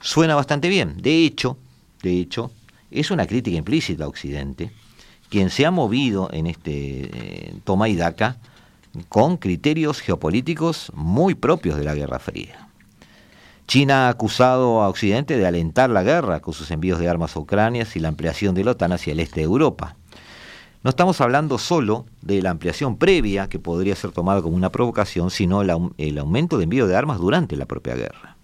[0.00, 1.02] Suena bastante bien.
[1.02, 1.58] De hecho,
[2.02, 2.50] de hecho,
[2.90, 4.70] es una crítica implícita a Occidente,
[5.28, 8.36] quien se ha movido en este eh, toma y daca
[9.08, 12.68] con criterios geopolíticos muy propios de la Guerra Fría.
[13.66, 17.40] China ha acusado a Occidente de alentar la guerra con sus envíos de armas a
[17.40, 19.96] Ucrania y la ampliación de la OTAN hacia el este de Europa.
[20.82, 25.30] No estamos hablando solo de la ampliación previa, que podría ser tomada como una provocación,
[25.30, 28.36] sino el, aumento de envío de armas durante la propia guerra.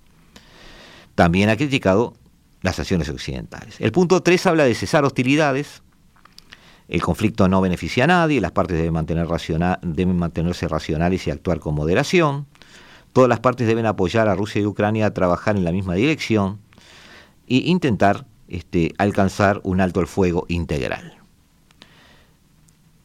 [1.17, 2.15] También ha criticado
[2.63, 3.77] las acciones occidentales.
[3.81, 5.83] El punto 3 habla de cesar hostilidades.
[6.89, 9.29] El conflicto no beneficia a nadie, las partes deben, mantener
[9.83, 12.47] deben mantenerse racionales y actuar con moderación.
[13.13, 16.61] Todas las partes deben apoyar a Rusia y Ucrania a trabajar en la misma dirección
[17.47, 21.19] e intentar este, alcanzar un alto al fuego integral.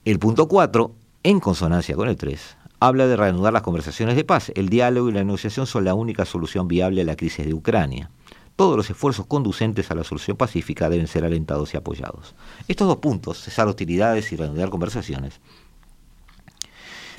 [0.06, 0.94] El punto 4,
[1.24, 4.52] en consonancia con el 3, habla de reanudar las conversaciones de paz.
[4.56, 8.10] El diálogo y la negociación son la única solución viable a la crisis de Ucrania.
[8.56, 12.36] Todos los esfuerzos conducentes a la solución pacífica deben ser alentados y apoyados.
[12.68, 15.40] Estos dos puntos, cesar hostilidades y reanudar conversaciones,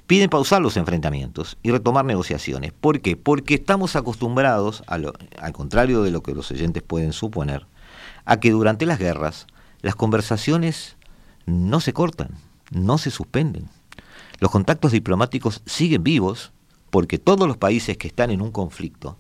[0.07, 2.73] piden pausar los enfrentamientos y retomar negociaciones.
[2.73, 3.17] ¿Por qué?
[3.17, 5.13] Porque estamos acostumbrados, al
[5.53, 7.67] contrario de lo que los oyentes pueden suponer,
[8.25, 9.47] a que durante las guerras
[9.81, 10.97] las conversaciones
[11.47, 12.31] no se cortan,
[12.71, 13.69] no se suspenden.
[14.39, 16.53] Los contactos diplomáticos siguen vivos
[16.91, 19.19] porque todos los países que están en un conflicto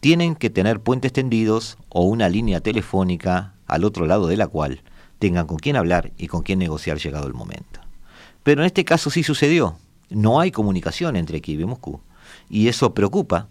[0.00, 4.82] tienen que tener puentes tendidos o una línea telefónica al otro lado de la cual
[5.18, 7.80] tengan con quién hablar y con quién negociar llegado el momento.
[8.42, 9.76] Pero en este caso sí sucedió.
[10.08, 12.00] No hay comunicación entre Kiev y Moscú.
[12.48, 13.48] Y eso preocupa.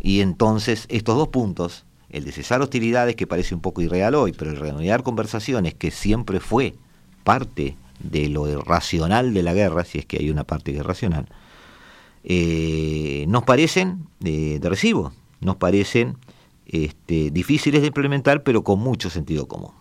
[0.00, 4.32] Y entonces estos dos puntos el de cesar hostilidades, que parece un poco irreal hoy,
[4.32, 6.74] pero el reanudar conversaciones, que siempre fue
[7.24, 10.84] parte de lo racional de la guerra, si es que hay una parte que es
[12.22, 16.16] eh, nos parecen de, recibo, nos parecen
[16.66, 19.72] este, difíciles de implementar, pero con mucho sentido común.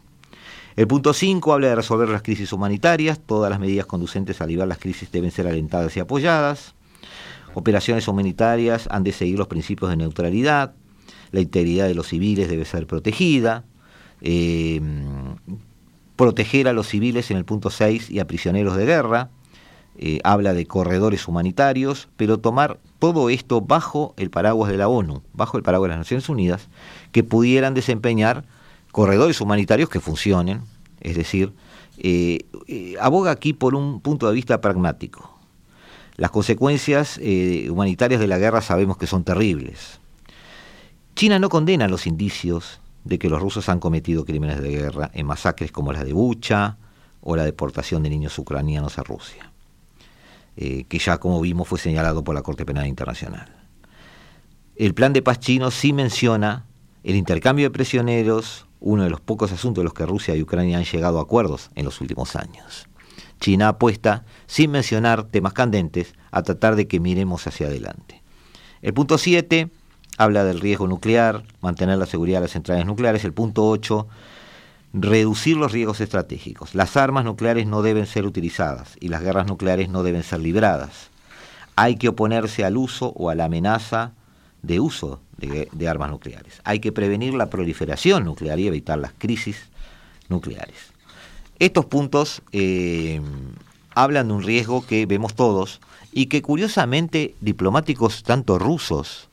[0.76, 4.68] El punto 5 habla de resolver las crisis humanitarias, todas las medidas conducentes a aliviar
[4.68, 6.74] las crisis deben ser alentadas y apoyadas.
[7.53, 10.74] Operaciones humanitarias han de seguir los principios de neutralidad,
[11.32, 13.66] la integridad de los civiles debe ser protegida,
[14.22, 14.82] eh,
[16.16, 19.30] proteger a los civiles en el punto 6 y a prisioneros de guerra,
[20.02, 25.24] eh, habla de corredores humanitarios, pero tomar todo esto bajo el paraguas de la ONU,
[25.34, 26.70] bajo el paraguas de las Naciones Unidas,
[27.12, 28.45] que pudieran desempeñar
[28.93, 30.62] corredores humanitarios que funcionen,
[31.02, 31.52] es decir,
[31.97, 35.38] eh, eh, aboga aquí por un punto de vista pragmático.
[36.16, 37.20] Las consecuencias
[37.70, 40.00] humanitarias de la guerra sabemos que son terribles.
[41.14, 45.26] China no condena los indicios de que los rusos han cometido crímenes de guerra en
[45.26, 46.78] masacres como la de Bucha
[47.20, 49.49] o la deportación de niños ucranianos a Rusia.
[50.62, 53.47] Eh, que ya como vimos fue señalado por la Corte Penal Internacional.
[54.76, 56.66] El plan de paz chino sí menciona
[57.05, 60.78] el intercambio de prisioneros, uno de los pocos asuntos en los que Rusia y Ucrania
[60.78, 62.89] han llegado a acuerdos en los últimos años.
[63.39, 68.22] China apuesta, sin mencionar temas candentes, a tratar de que miremos hacia adelante.
[68.82, 69.70] El punto 7
[70.18, 73.24] habla del riesgo nuclear, mantener la seguridad de las centrales nucleares.
[73.24, 74.10] El punto 8
[74.93, 76.75] reducir los riesgos estratégicos.
[76.75, 81.09] Las armas nucleares no deben ser utilizadas y las guerras nucleares no deben ser libradas.
[81.75, 84.13] Hay que oponerse al uso o a la amenaza
[84.61, 86.61] de uso de, armas nucleares.
[86.65, 89.69] Hay que prevenir la proliferación nuclear y evitar las crisis
[90.27, 90.91] nucleares.
[91.59, 93.21] Estos puntos eh,
[93.95, 95.79] hablan de un riesgo que vemos todos
[96.11, 99.29] y que curiosamente diplomáticos tanto rusos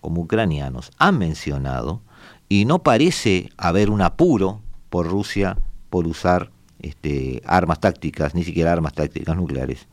[0.00, 2.00] como ucranianos han mencionado
[2.48, 4.60] y no parece haber un apuro
[4.92, 5.56] por Rusia
[5.88, 9.88] por usar este, armas tácticas, ni siquiera armas tácticas nucleares.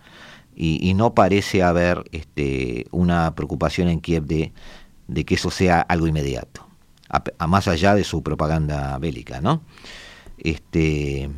[0.53, 4.51] Y, no parece haber este, una preocupación en Kiev de,
[5.23, 6.67] que eso sea algo inmediato,
[7.07, 9.39] a, más allá de su propaganda bélica.
[9.39, 9.61] ¿no?
[10.37, 11.29] Este,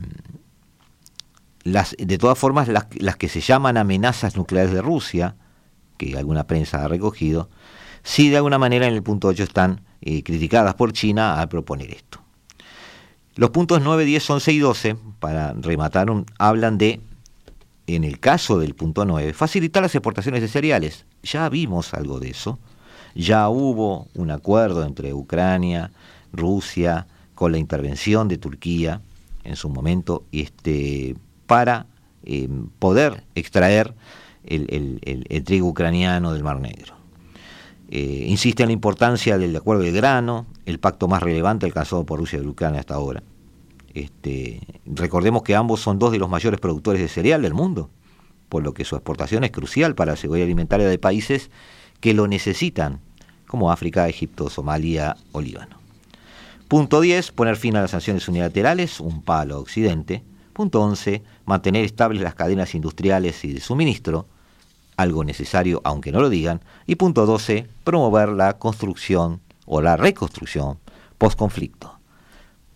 [1.64, 5.36] de todas formas, las, las que se llaman amenazas nucleares de Rusia,
[5.98, 7.52] que alguna prensa ha recogido,
[8.02, 11.92] sí de alguna manera en el punto 8 están eh, criticadas por China al proponer
[11.92, 12.21] esto.
[13.36, 16.08] Los puntos 9, 10, 11 y 12, para rematar,
[16.38, 17.00] hablan de,
[17.88, 21.06] en el caso del punto 9, facilitar las exportaciones de cereales.
[21.24, 22.60] Ya vimos algo de eso.
[23.16, 25.92] Ya hubo un acuerdo entre Ucrania,
[26.34, 29.02] Rusia, con la intervención de Turquía
[29.44, 31.16] en su momento, este,
[31.48, 31.88] para
[32.24, 32.48] eh,
[32.80, 33.94] poder extraer
[34.46, 37.01] el, trigo ucraniano del Mar Negro.
[37.94, 42.20] Eh, insiste en la importancia del acuerdo de grano, el pacto más relevante alcanzado por
[42.20, 43.22] Rusia y Ucrania hasta ahora.
[43.94, 47.90] Este, recordemos que ambos son dos de los mayores productores de cereal del mundo,
[48.48, 51.52] por lo que su exportación es crucial para la seguridad alimentaria de países
[52.00, 53.02] que lo necesitan,
[53.46, 55.76] como África, Egipto, Somalia o Líbano.
[56.70, 60.24] Punto 10, poner fin a las sanciones unilaterales, un palo Occidente.
[60.54, 64.28] Punto 11, mantener estables las cadenas industriales y de suministro,
[64.98, 66.62] algo necesario aunque no lo digan.
[66.86, 70.80] Y punto 12, promover la construcción o la reconstrucción
[71.18, 72.00] post-conflicto.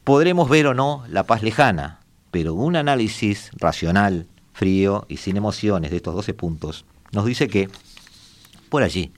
[0.04, 2.00] Podremos ver o no la paz lejana,
[2.32, 7.70] pero un análisis racional, frío y sin emociones de estos 12 puntos nos dice que
[8.70, 9.12] por allí,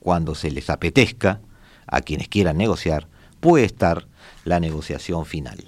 [0.00, 1.40] cuando se les apetezca
[1.86, 3.06] a quienes quieran negociar,
[3.40, 4.06] puede estar
[4.44, 5.58] la negociación final.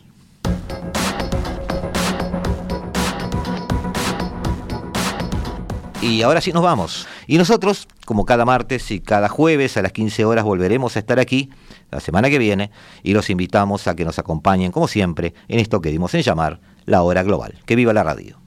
[6.03, 7.07] Y ahora sí nos vamos.
[7.27, 11.21] Y nosotros, como cada martes y cada jueves a las 15 horas, volveremos a estar
[11.21, 11.51] aquí
[11.91, 12.71] la semana que viene
[13.03, 16.61] y los invitamos a que nos acompañen, como siempre, en esto que dimos en llamar
[16.87, 17.59] la hora global.
[17.67, 18.41] Que viva la radio.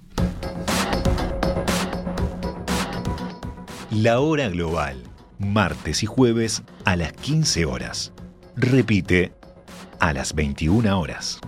[3.91, 5.03] La hora global,
[5.37, 8.11] martes y jueves a las 15 horas.
[8.55, 9.31] Repite
[9.99, 11.39] a las 21 horas.